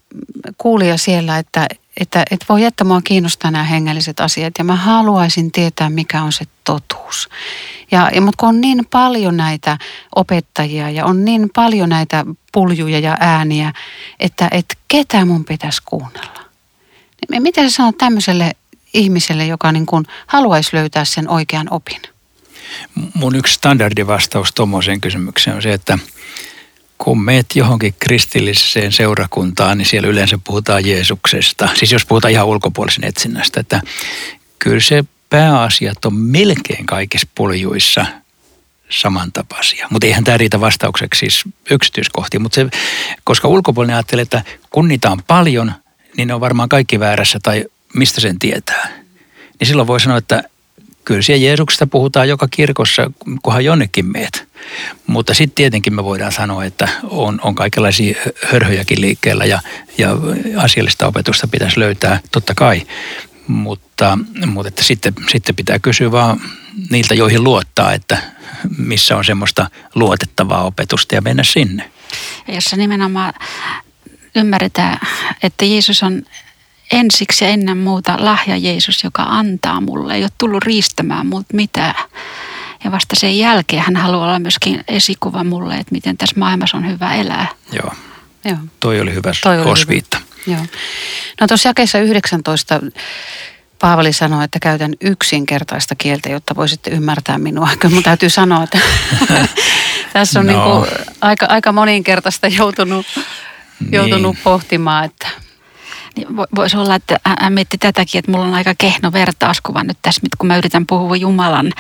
kuulija 0.59 0.98
siellä, 0.98 1.38
että, 1.38 1.66
että, 2.00 2.24
että 2.30 2.46
voi 2.48 2.64
että 2.64 2.85
mua 2.85 3.00
kiinnostaa 3.04 3.50
nämä 3.50 3.64
hengelliset 3.64 4.20
asiat 4.20 4.54
ja 4.59 4.64
mä 4.64 4.76
haluaisin 4.76 5.52
tietää, 5.52 5.90
mikä 5.90 6.22
on 6.22 6.33
se 6.33 6.44
totuus. 6.64 7.28
Ja, 7.90 8.11
ja 8.14 8.20
mutta 8.20 8.37
kun 8.40 8.48
on 8.48 8.61
niin 8.61 8.87
paljon 8.90 9.37
näitä 9.37 9.78
opettajia 10.16 10.90
ja 10.90 11.04
on 11.04 11.24
niin 11.24 11.50
paljon 11.54 11.88
näitä 11.88 12.24
puljuja 12.52 12.98
ja 12.98 13.16
ääniä, 13.20 13.72
että, 14.20 14.48
että 14.50 14.74
ketä 14.88 15.24
mun 15.24 15.44
pitäisi 15.44 15.83
kuunnella. 15.85 16.40
Niin 17.30 17.42
mitä 17.42 17.62
sä 17.62 17.70
sanot 17.70 17.98
tämmöiselle 17.98 18.52
ihmiselle, 18.94 19.46
joka 19.46 19.72
niin 19.72 19.87
kuin 19.87 20.04
haluaisi 20.26 20.76
löytää 20.76 21.04
sen 21.04 21.28
oikean 21.28 21.66
opin? 21.70 22.02
Mun 23.14 23.37
yksi 23.37 23.54
standardivastaus 23.54 24.52
tuommoiseen 24.52 25.00
kysymykseen 25.00 25.57
on 25.57 25.62
se, 25.62 25.72
että 25.72 25.98
kun 27.04 27.24
meet 27.24 27.46
johonkin 27.54 27.94
kristilliseen 27.98 28.92
seurakuntaan, 28.92 29.78
niin 29.78 29.86
siellä 29.86 30.08
yleensä 30.08 30.38
puhutaan 30.44 30.86
Jeesuksesta. 30.86 31.68
Siis 31.74 31.92
jos 31.92 32.06
puhutaan 32.06 32.32
ihan 32.32 32.46
ulkopuolisen 32.46 33.04
etsinnästä, 33.04 33.60
että 33.60 33.80
kyllä 34.58 34.80
se 34.80 35.04
pääasiat 35.30 36.04
on 36.04 36.14
melkein 36.14 36.86
kaikissa 36.86 37.28
puljuissa 37.34 38.06
samantapaisia. 38.88 39.86
Mutta 39.90 40.06
eihän 40.06 40.24
tämä 40.24 40.36
riitä 40.36 40.60
vastaukseksi 40.60 41.18
siis 41.18 41.42
yksityiskohtiin. 41.70 42.42
Mutta 42.42 42.54
se, 42.54 42.66
koska 43.24 43.48
ulkopuolinen 43.48 43.96
ajattelee, 43.96 44.22
että 44.22 44.42
kun 44.70 44.88
niitä 44.88 45.10
on 45.10 45.22
paljon, 45.26 45.72
niin 46.16 46.28
ne 46.28 46.34
on 46.34 46.40
varmaan 46.40 46.68
kaikki 46.68 47.00
väärässä 47.00 47.38
tai 47.42 47.64
mistä 47.94 48.20
sen 48.20 48.38
tietää. 48.38 48.88
Niin 49.60 49.68
silloin 49.68 49.88
voi 49.88 50.00
sanoa, 50.00 50.18
että 50.18 50.42
kyllä 51.04 51.22
siellä 51.22 51.44
Jeesuksesta 51.44 51.86
puhutaan 51.86 52.28
joka 52.28 52.48
kirkossa, 52.50 53.10
kunhan 53.42 53.64
jonnekin 53.64 54.06
meet. 54.06 54.48
Mutta 55.06 55.34
sitten 55.34 55.54
tietenkin 55.54 55.94
me 55.94 56.04
voidaan 56.04 56.32
sanoa, 56.32 56.64
että 56.64 56.88
on, 57.02 57.40
on 57.42 57.54
kaikenlaisia 57.54 58.16
hörhöjäkin 58.52 59.00
liikkeellä 59.00 59.44
ja, 59.44 59.60
ja 59.98 60.10
asiallista 60.56 61.06
opetusta 61.06 61.48
pitäisi 61.48 61.80
löytää 61.80 62.20
totta 62.32 62.54
kai. 62.54 62.82
Mutta, 63.46 64.18
mutta 64.46 64.68
että 64.68 64.84
sitten, 64.84 65.12
sitten 65.28 65.54
pitää 65.54 65.78
kysyä 65.78 66.12
vaan 66.12 66.40
niiltä, 66.90 67.14
joihin 67.14 67.44
luottaa, 67.44 67.92
että 67.92 68.18
missä 68.78 69.16
on 69.16 69.24
semmoista 69.24 69.70
luotettavaa 69.94 70.64
opetusta 70.64 71.14
ja 71.14 71.22
mennä 71.22 71.44
sinne. 71.44 71.90
Jossa 72.48 72.76
nimenomaan 72.76 73.34
ymmärretään, 74.36 74.98
että 75.42 75.64
Jeesus 75.64 76.02
on 76.02 76.22
ensiksi 76.92 77.44
ja 77.44 77.51
ennen 77.51 77.79
muuta 77.79 78.16
lahja 78.18 78.57
Jeesus, 78.57 79.05
joka 79.05 79.23
antaa 79.23 79.81
mulle. 79.81 80.14
Ei 80.14 80.23
ole 80.23 80.31
tullut 80.38 80.64
riistämään 80.64 81.27
multa 81.27 81.55
mitään. 81.57 81.94
Ja 82.85 82.90
vasta 82.92 83.16
sen 83.18 83.38
jälkeen 83.38 83.83
hän 83.83 83.97
haluaa 83.97 84.27
olla 84.27 84.38
myöskin 84.38 84.85
esikuva 84.88 85.44
mulle, 85.44 85.75
että 85.75 85.92
miten 85.92 86.16
tässä 86.16 86.37
maailmassa 86.38 86.77
on 86.77 86.88
hyvä 86.88 87.14
elää. 87.14 87.47
Joo. 87.73 87.92
Joo. 88.44 88.59
Toi 88.81 89.01
oli 89.01 89.14
hyvä 89.14 89.33
Toi 89.42 89.61
oli 89.61 89.70
osviitta. 89.70 90.18
Hyvä. 90.18 90.57
Joo. 90.57 90.66
No 91.40 91.47
tuossa 91.47 91.68
jakeessa 91.68 91.99
19 91.99 92.81
Paavali 93.79 94.12
sanoi, 94.12 94.44
että 94.44 94.59
käytän 94.59 94.92
yksinkertaista 95.01 95.94
kieltä, 95.94 96.29
jotta 96.29 96.57
voisitte 96.57 96.90
ymmärtää 96.90 97.38
minua. 97.38 97.68
Kyllä 97.79 97.94
mun 97.94 98.03
täytyy 98.03 98.31
sanoa, 98.31 98.62
että 98.62 98.79
tässä 100.12 100.40
on 100.40 100.47
no. 100.47 100.53
niin 100.53 100.62
kuin 100.62 101.07
aika, 101.20 101.47
aika 101.47 101.73
moninkertaista 101.73 102.47
joutunut, 102.47 103.07
niin. 103.81 103.92
joutunut 103.92 104.37
pohtimaan, 104.44 105.05
että 105.05 105.29
niin 106.16 106.37
voisi 106.57 106.77
olla, 106.77 106.94
että 106.94 107.20
hän 107.40 107.53
mietti 107.53 107.79
tätäkin, 107.79 108.18
että 108.18 108.31
mulla 108.31 108.44
on 108.44 108.55
aika 108.55 108.74
kehno 108.79 109.12
vertauskuva 109.12 109.85
nyt 109.85 109.98
tässä, 110.03 110.20
kun 110.38 110.46
mä 110.46 110.57
yritän 110.57 110.87
puhua 110.87 111.16
Jumalan 111.16 111.72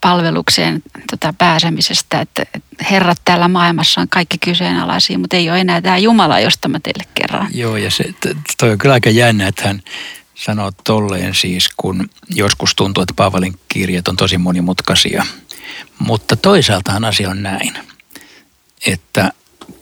palvelukseen 0.00 0.82
tota, 1.10 1.34
pääsemisestä, 1.38 2.20
että 2.20 2.42
herrat 2.90 3.20
täällä 3.24 3.48
maailmassa 3.48 4.00
on 4.00 4.08
kaikki 4.08 4.38
kyseenalaisia, 4.38 5.18
mutta 5.18 5.36
ei 5.36 5.50
ole 5.50 5.60
enää 5.60 5.80
tämä 5.80 5.98
Jumala, 5.98 6.40
josta 6.40 6.68
mä 6.68 6.80
teille 6.82 7.04
kerran. 7.14 7.48
Joo, 7.54 7.76
ja 7.76 7.90
se, 7.90 8.04
toi 8.58 8.70
on 8.70 8.78
kyllä 8.78 8.92
aika 8.92 9.10
jännä, 9.10 9.48
että 9.48 9.62
hän 9.66 9.82
sanoo 10.34 10.70
tolleen 10.84 11.34
siis, 11.34 11.68
kun 11.76 12.10
joskus 12.28 12.74
tuntuu, 12.74 13.02
että 13.02 13.14
Paavalin 13.16 13.54
kirjat 13.68 14.08
on 14.08 14.16
tosi 14.16 14.38
monimutkaisia. 14.38 15.26
Mutta 15.98 16.36
toisaaltahan 16.36 17.04
asia 17.04 17.30
on 17.30 17.42
näin, 17.42 17.74
että 18.86 19.32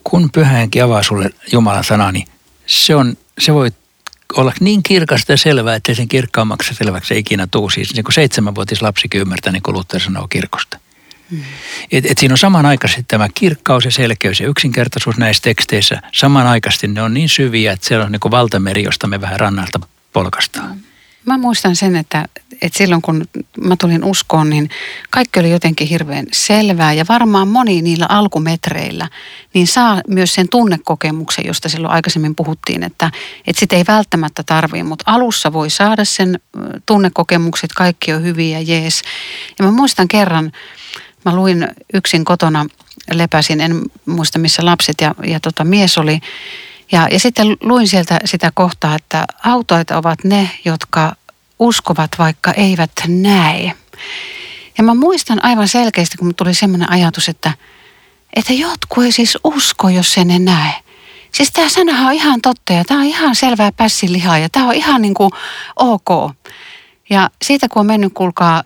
kun 0.04 0.30
pyhähenki 0.30 0.80
avaa 0.80 1.02
sulle 1.02 1.30
Jumalan 1.52 1.84
sana, 1.84 2.12
niin 2.12 2.26
se, 2.66 2.94
on, 2.94 3.16
se 3.38 3.54
voi 3.54 3.70
olla 4.36 4.52
niin 4.60 4.82
kirkasta 4.82 5.32
ja 5.32 5.36
selvää, 5.36 5.74
että 5.74 5.94
sen 5.94 6.08
kirkkaammaksi 6.08 6.74
selväksi 6.74 7.14
ei 7.14 7.20
ikinä 7.20 7.46
tuu. 7.46 7.70
Siis 7.70 7.94
niin 7.94 8.04
kuin 8.04 8.14
seitsemänvuotias 8.14 8.82
lapsikin 8.82 9.20
ymmärtää, 9.20 9.52
niin 9.52 9.62
kuin 9.62 9.74
Luther 9.74 10.00
sanoo 10.00 10.28
kirkosta. 10.28 10.78
Hmm. 11.30 11.42
Et, 11.92 12.06
et 12.06 12.18
siinä 12.18 12.32
on 12.32 12.38
samanaikaisesti 12.38 13.04
tämä 13.08 13.28
kirkkaus 13.34 13.84
ja 13.84 13.90
selkeys 13.90 14.40
ja 14.40 14.48
yksinkertaisuus 14.48 15.16
näissä 15.16 15.42
teksteissä. 15.42 16.02
Samanaikaisesti 16.12 16.88
ne 16.88 17.02
on 17.02 17.14
niin 17.14 17.28
syviä, 17.28 17.72
että 17.72 17.86
se 17.88 17.98
on 17.98 18.12
niin 18.12 18.20
kuin 18.20 18.32
valtameri, 18.32 18.82
josta 18.82 19.06
me 19.06 19.20
vähän 19.20 19.40
rannalta 19.40 19.80
polkastaan. 20.12 20.72
Hmm. 20.72 20.87
Mä 21.26 21.38
muistan 21.38 21.76
sen, 21.76 21.96
että, 21.96 22.24
että 22.62 22.78
silloin 22.78 23.02
kun 23.02 23.28
mä 23.64 23.76
tulin 23.76 24.04
uskoon, 24.04 24.50
niin 24.50 24.70
kaikki 25.10 25.40
oli 25.40 25.50
jotenkin 25.50 25.88
hirveän 25.88 26.26
selvää 26.32 26.92
ja 26.92 27.04
varmaan 27.08 27.48
moni 27.48 27.82
niillä 27.82 28.06
alkumetreillä 28.08 29.08
niin 29.54 29.66
saa 29.66 30.02
myös 30.08 30.34
sen 30.34 30.48
tunnekokemuksen, 30.48 31.46
josta 31.46 31.68
silloin 31.68 31.94
aikaisemmin 31.94 32.34
puhuttiin, 32.34 32.82
että, 32.82 33.10
että 33.46 33.60
sitä 33.60 33.76
ei 33.76 33.84
välttämättä 33.88 34.42
tarvii, 34.46 34.82
mutta 34.82 35.04
alussa 35.06 35.52
voi 35.52 35.70
saada 35.70 36.04
sen 36.04 36.40
tunnekokemukset, 36.86 37.72
kaikki 37.72 38.12
on 38.12 38.22
hyviä, 38.22 38.60
jees. 38.60 39.02
Ja 39.58 39.64
mä 39.64 39.70
muistan 39.70 40.08
kerran, 40.08 40.52
mä 41.24 41.36
luin 41.36 41.68
yksin 41.94 42.24
kotona, 42.24 42.66
lepäsin, 43.12 43.60
en 43.60 43.82
muista 44.06 44.38
missä 44.38 44.64
lapset 44.64 45.00
ja, 45.00 45.14
ja 45.26 45.40
tota, 45.40 45.64
mies 45.64 45.98
oli, 45.98 46.20
ja, 46.92 47.08
ja 47.10 47.20
sitten 47.20 47.56
luin 47.60 47.88
sieltä 47.88 48.18
sitä 48.24 48.50
kohtaa, 48.54 48.94
että 48.94 49.24
autoit 49.44 49.90
ovat 49.90 50.24
ne, 50.24 50.50
jotka 50.64 51.16
uskovat, 51.58 52.10
vaikka 52.18 52.52
eivät 52.52 52.90
näe. 53.08 53.72
Ja 54.78 54.84
mä 54.84 54.94
muistan 54.94 55.44
aivan 55.44 55.68
selkeästi, 55.68 56.16
kun 56.16 56.34
tuli 56.34 56.54
semmoinen 56.54 56.90
ajatus, 56.90 57.28
että, 57.28 57.52
että 58.36 58.52
jotkut 58.52 59.04
ei 59.04 59.12
siis 59.12 59.38
usko, 59.44 59.88
jos 59.88 60.18
en 60.18 60.28
ne 60.28 60.38
näe. 60.38 60.72
Siis 61.34 61.52
tämä 61.52 61.68
sanahan 61.68 62.06
on 62.06 62.12
ihan 62.12 62.40
totta 62.40 62.72
ja 62.72 62.84
tämä 62.84 63.00
on 63.00 63.06
ihan 63.06 63.34
selvää 63.34 63.72
pässilihaa 63.72 64.38
ja 64.38 64.48
tämä 64.48 64.68
on 64.68 64.74
ihan 64.74 65.02
niin 65.02 65.14
kuin 65.14 65.30
ok. 65.76 66.32
Ja 67.10 67.30
siitä 67.42 67.68
kun 67.68 67.80
on 67.80 67.86
mennyt 67.86 68.12
kuulkaa 68.14 68.62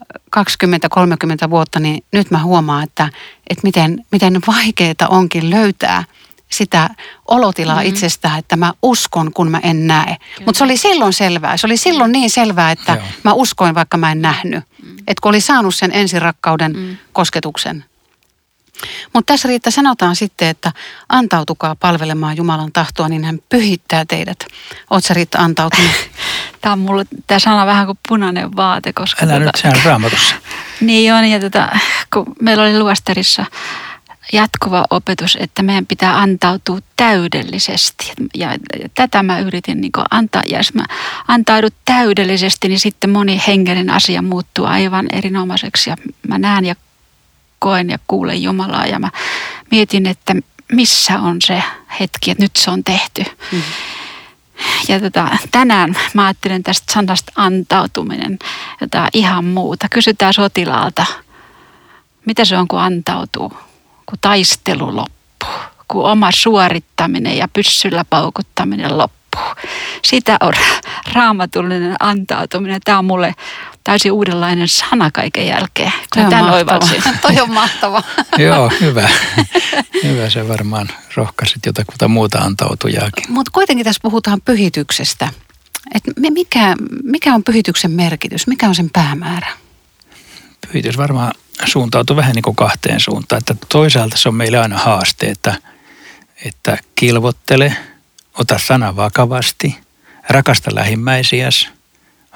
20-30 1.47 1.51
vuotta, 1.51 1.81
niin 1.81 2.05
nyt 2.13 2.31
mä 2.31 2.43
huomaan, 2.43 2.85
että, 2.85 3.09
että 3.51 3.61
miten, 3.63 4.05
miten 4.13 4.41
vaikeaa 4.47 5.09
onkin 5.09 5.51
löytää– 5.51 6.05
sitä 6.53 6.91
olotilaa 7.29 7.77
mm-hmm. 7.77 7.89
itsestään, 7.89 8.39
että 8.39 8.57
mä 8.57 8.73
uskon, 8.83 9.33
kun 9.33 9.51
mä 9.51 9.61
en 9.63 9.87
näe. 9.87 10.17
Mutta 10.47 10.59
se 10.59 10.65
oli 10.65 10.77
silloin 10.77 11.13
selvää. 11.13 11.57
Se 11.57 11.67
oli 11.67 11.77
silloin 11.77 12.13
niin 12.13 12.31
selvää, 12.31 12.71
että 12.71 12.93
Joo. 12.93 13.05
mä 13.23 13.33
uskoin, 13.33 13.75
vaikka 13.75 13.97
mä 13.97 14.13
en 14.13 14.23
nähnyt. 14.23 14.65
Mm. 14.83 14.97
Että 14.99 15.21
kun 15.23 15.29
oli 15.29 15.41
saanut 15.41 15.75
sen 15.75 15.91
ensirakkauden 15.95 16.73
mm. 16.73 16.97
kosketuksen. 17.13 17.85
Mutta 19.13 19.33
tässä 19.33 19.49
Riitta 19.49 19.71
sanotaan 19.71 20.17
sitten, 20.17 20.49
että 20.49 20.73
antautukaa 21.09 21.77
palvelemaan 21.77 22.37
Jumalan 22.37 22.73
tahtoa, 22.73 23.09
niin 23.09 23.25
hän 23.25 23.39
pyhittää 23.49 24.05
teidät. 24.05 24.47
Oletko 24.91 25.09
sä 25.09 25.15
Riitta 25.15 25.39
antautunut? 25.39 25.91
Tämä 26.61 26.73
on 26.73 26.79
mulle, 26.79 27.05
tämä 27.27 27.39
sana 27.39 27.67
vähän 27.67 27.87
kuin 27.87 27.99
punainen 28.09 28.57
vaate. 28.57 28.93
Koska 28.93 29.25
Älä 29.25 29.33
tota, 29.33 29.45
nyt, 29.45 29.55
sehän 29.55 29.81
raamatussa. 29.85 30.35
Niin 30.81 31.15
on, 31.15 31.25
ja 31.25 31.41
tota, 31.41 31.69
kun 32.13 32.27
meillä 32.41 32.63
oli 32.63 32.79
luosterissa 32.79 33.45
jatkuva 34.33 34.85
opetus, 34.91 35.39
että 35.41 35.63
meidän 35.63 35.87
pitää 35.87 36.19
antautua 36.19 36.79
täydellisesti. 36.97 38.13
Ja 38.35 38.49
tätä 38.95 39.23
mä 39.23 39.39
yritin 39.39 39.81
niin 39.81 39.93
antaa. 40.11 40.43
Ja 40.49 40.57
jos 40.59 40.75
mä 40.75 40.85
antaudut 41.29 41.75
täydellisesti, 41.85 42.69
niin 42.69 42.81
sitten 42.81 43.11
moni 43.11 43.43
hengellinen 43.47 43.91
asia 43.91 44.23
muuttuu 44.23 44.65
aivan 44.65 45.07
erinomaiseksi. 45.13 45.91
Ja 45.91 45.97
mä 46.29 46.39
näen 46.39 46.65
ja 46.65 46.75
koen 47.59 47.91
ja 47.91 47.99
kuulen 48.09 48.43
Jumalaa 48.43 48.87
ja 48.87 48.99
mä 48.99 49.11
mietin, 49.71 50.07
että 50.07 50.35
missä 50.73 51.21
on 51.21 51.37
se 51.43 51.63
hetki, 52.01 52.31
että 52.31 52.45
nyt 52.45 52.57
se 52.57 52.71
on 52.71 52.85
tehty. 52.85 53.25
Mm. 53.53 53.63
Ja 54.89 55.01
tota, 55.01 55.29
tänään 55.51 55.97
mä 56.15 56.25
ajattelen 56.25 56.63
tästä 56.63 56.93
sanasta 56.93 57.33
antautuminen, 57.37 58.39
jotain 58.81 59.09
ihan 59.13 59.45
muuta. 59.45 59.89
Kysytään 59.89 60.35
sotilaalta, 60.35 61.07
mitä 62.27 62.45
se 62.45 62.59
on 62.59 62.69
kun 62.69 62.81
antautuu, 62.81 63.53
kun 64.07 64.19
taistelu 64.21 64.97
loppuu, 64.97 65.61
kun 65.89 66.05
oma 66.05 66.31
suorittaminen 66.35 67.37
ja 67.37 67.49
pyssyllä 67.49 68.05
paukuttaminen 68.11 68.99
loppuu. 68.99 69.23
Sitä 70.03 70.37
on 70.41 70.53
raamatullinen 71.15 71.97
antautuminen. 72.01 72.81
Tämä 72.85 72.99
on 72.99 73.05
mulle 73.05 73.35
täysin 73.85 74.13
uudenlainen 74.13 74.69
sana 74.69 75.11
kaiken 75.11 75.47
jälkeen. 75.47 75.93
Kun 76.15 76.31
tämän 76.31 76.51
oivalsin. 76.51 77.03
Toi 77.23 77.41
on 77.41 77.53
mahtava. 77.53 78.03
Joo, 78.39 78.73
hyvä. 78.81 79.09
hyvä, 80.05 80.31
se 80.31 80.49
varmaan 80.49 80.89
rohkaisit 81.15 81.67
jotakuta 81.67 82.09
muuta 82.09 82.39
antautujaakin. 82.39 83.25
Mutta 83.29 83.51
kuitenkin 83.55 83.85
tässä 83.85 84.01
puhutaan 84.03 84.41
pyhityksestä. 84.41 85.29
Et 85.95 86.03
mikä, 86.31 86.77
mikä 87.03 87.35
on 87.35 87.45
pyhityksen 87.45 87.91
merkitys? 87.91 88.47
Mikä 88.47 88.69
on 88.69 88.75
sen 88.75 88.91
päämäärä? 88.91 89.53
Pyhitys 90.73 90.99
varmaan 90.99 91.33
suuntautuu 91.65 92.17
vähän 92.17 92.35
niin 92.35 92.43
kuin 92.43 92.57
kahteen 92.57 93.01
suuntaan. 93.01 93.39
Että 93.39 93.67
toisaalta 93.69 94.17
se 94.17 94.29
on 94.29 94.35
meille 94.35 94.59
aina 94.59 94.79
haaste, 94.79 95.27
että, 95.27 95.55
että 96.45 96.79
kilvottele, 96.95 97.77
ota 98.39 98.59
sana 98.59 98.97
vakavasti, 98.97 99.79
rakasta 100.29 100.75
lähimmäisiäs, 100.75 101.69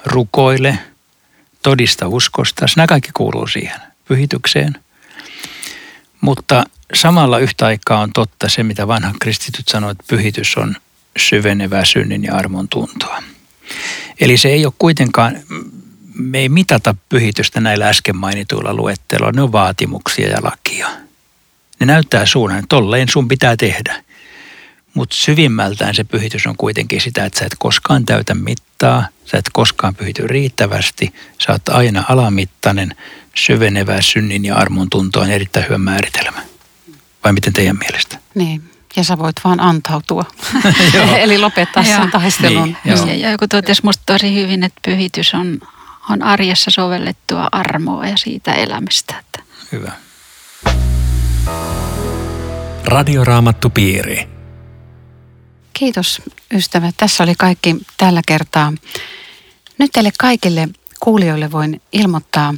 rukoile– 0.05 0.79
todista 1.69 2.07
uskosta. 2.07 2.65
Nämä 2.75 2.87
kaikki 2.87 3.09
kuuluu 3.13 3.47
siihen 3.47 3.79
pyhitykseen. 4.07 4.75
Mutta 6.21 6.63
samalla 6.93 7.39
yhtä 7.39 7.65
aikaa 7.65 7.99
on 7.99 8.13
totta 8.13 8.49
se, 8.49 8.63
mitä 8.63 8.87
vanha 8.87 9.13
kristityt 9.19 9.67
sanoo, 9.67 9.89
että 9.89 10.03
pyhitys 10.07 10.57
on 10.57 10.75
syvenevää 11.17 11.85
synnin 11.85 12.23
ja 12.23 12.35
armon 12.35 12.67
tuntoa. 12.67 13.23
Eli 14.19 14.37
se 14.37 14.49
ei 14.49 14.65
ole 14.65 14.73
kuitenkaan, 14.79 15.39
me 16.17 16.39
ei 16.39 16.49
mitata 16.49 16.95
pyhitystä 17.09 17.59
näillä 17.59 17.89
äsken 17.89 18.17
mainituilla 18.17 18.73
luetteloilla, 18.73 19.35
ne 19.35 19.41
on 19.41 19.51
vaatimuksia 19.51 20.29
ja 20.29 20.37
lakia. 20.43 20.87
Ne 21.79 21.85
näyttää 21.85 22.25
suunnan, 22.25 22.59
että 22.59 22.69
tolleen 22.69 23.09
sun 23.09 23.27
pitää 23.27 23.57
tehdä. 23.57 24.03
Mutta 24.93 25.15
syvimmältään 25.15 25.95
se 25.95 26.03
pyhitys 26.03 26.47
on 26.47 26.57
kuitenkin 26.57 27.01
sitä, 27.01 27.25
että 27.25 27.39
sä 27.39 27.45
et 27.45 27.55
koskaan 27.59 28.05
täytä 28.05 28.33
mittaa, 28.33 29.07
sä 29.25 29.37
et 29.37 29.49
koskaan 29.53 29.95
pyhity 29.95 30.27
riittävästi, 30.27 31.13
sä 31.45 31.51
oot 31.51 31.69
aina 31.69 32.03
alamittainen, 32.09 32.95
syvenevä 33.35 34.01
synnin 34.01 34.45
ja 34.45 34.55
armon 34.55 34.89
tunto 34.89 35.19
on 35.19 35.29
erittäin 35.29 35.65
hyvä 35.65 35.77
määritelmä. 35.77 36.41
Vai 37.23 37.33
miten 37.33 37.53
teidän 37.53 37.77
mielestä? 37.77 38.17
Niin, 38.35 38.71
ja 38.95 39.03
sä 39.03 39.17
voit 39.17 39.35
vaan 39.43 39.59
antautua. 39.59 40.25
Eli 41.23 41.37
lopettaa 41.37 41.83
sen 41.83 42.11
taistelun. 42.11 42.77
Niin, 42.83 43.21
ja 43.21 43.31
joku 43.31 43.47
totesi 43.47 43.81
musta 43.83 44.03
tosi 44.05 44.35
hyvin, 44.35 44.63
että 44.63 44.79
pyhitys 44.85 45.33
on, 45.33 45.59
on 46.09 46.23
arjessa 46.23 46.71
sovellettua 46.71 47.47
armoa 47.51 48.07
ja 48.07 48.17
siitä 48.17 48.53
elämistä. 48.53 49.23
Hyvä. 49.71 49.91
Radioraamattu 52.85 53.69
piiri. 53.69 54.27
Kiitos 55.73 56.21
ystävät. 56.53 56.95
Tässä 56.97 57.23
oli 57.23 57.33
kaikki 57.37 57.75
tällä 57.97 58.21
kertaa. 58.27 58.73
Nyt 59.77 59.91
teille 59.91 60.11
kaikille 60.19 60.69
kuulijoille 60.99 61.51
voin 61.51 61.81
ilmoittaa, 61.91 62.53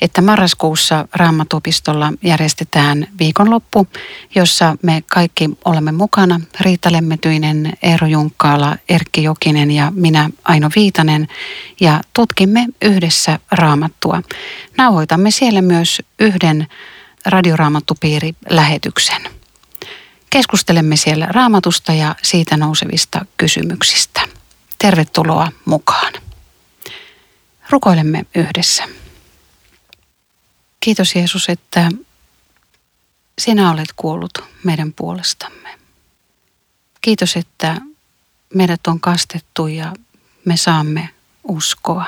että 0.00 0.22
marraskuussa 0.22 1.08
Raamatupistolla 1.14 2.12
järjestetään 2.22 3.06
viikonloppu, 3.18 3.86
jossa 4.34 4.76
me 4.82 5.02
kaikki 5.06 5.50
olemme 5.64 5.92
mukana. 5.92 6.40
Riita 6.60 6.92
Lemmetyinen, 6.92 7.72
Eero 7.82 8.06
Junkkaala, 8.06 8.76
Erkki 8.88 9.22
Jokinen 9.22 9.70
ja 9.70 9.92
minä 9.94 10.30
Aino 10.44 10.70
Viitanen 10.76 11.28
ja 11.80 12.00
tutkimme 12.12 12.66
yhdessä 12.82 13.38
raamattua. 13.50 14.22
Nauhoitamme 14.78 15.30
siellä 15.30 15.62
myös 15.62 16.02
yhden 16.18 16.66
radioraamattupiiri-lähetyksen. 17.26 19.22
Keskustelemme 20.30 20.96
siellä 20.96 21.26
raamatusta 21.26 21.92
ja 21.92 22.14
siitä 22.22 22.56
nousevista 22.56 23.26
kysymyksistä. 23.36 24.20
Tervetuloa 24.78 25.52
mukaan. 25.64 26.12
Rukoilemme 27.74 28.26
yhdessä. 28.34 28.88
Kiitos 30.80 31.14
Jeesus, 31.14 31.48
että 31.48 31.90
sinä 33.38 33.70
olet 33.70 33.88
kuollut 33.96 34.38
meidän 34.64 34.92
puolestamme. 34.92 35.78
Kiitos, 37.00 37.36
että 37.36 37.80
meidät 38.54 38.86
on 38.86 39.00
kastettu 39.00 39.66
ja 39.66 39.92
me 40.44 40.56
saamme 40.56 41.08
uskoa. 41.44 42.06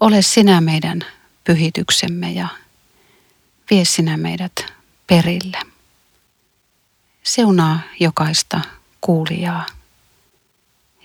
Ole 0.00 0.22
sinä 0.22 0.60
meidän 0.60 1.04
pyhityksemme 1.44 2.32
ja 2.32 2.48
vie 3.70 3.84
sinä 3.84 4.16
meidät 4.16 4.64
perille. 5.06 5.58
Seunaa 7.22 7.80
jokaista 8.00 8.60
kuulijaa. 9.00 9.66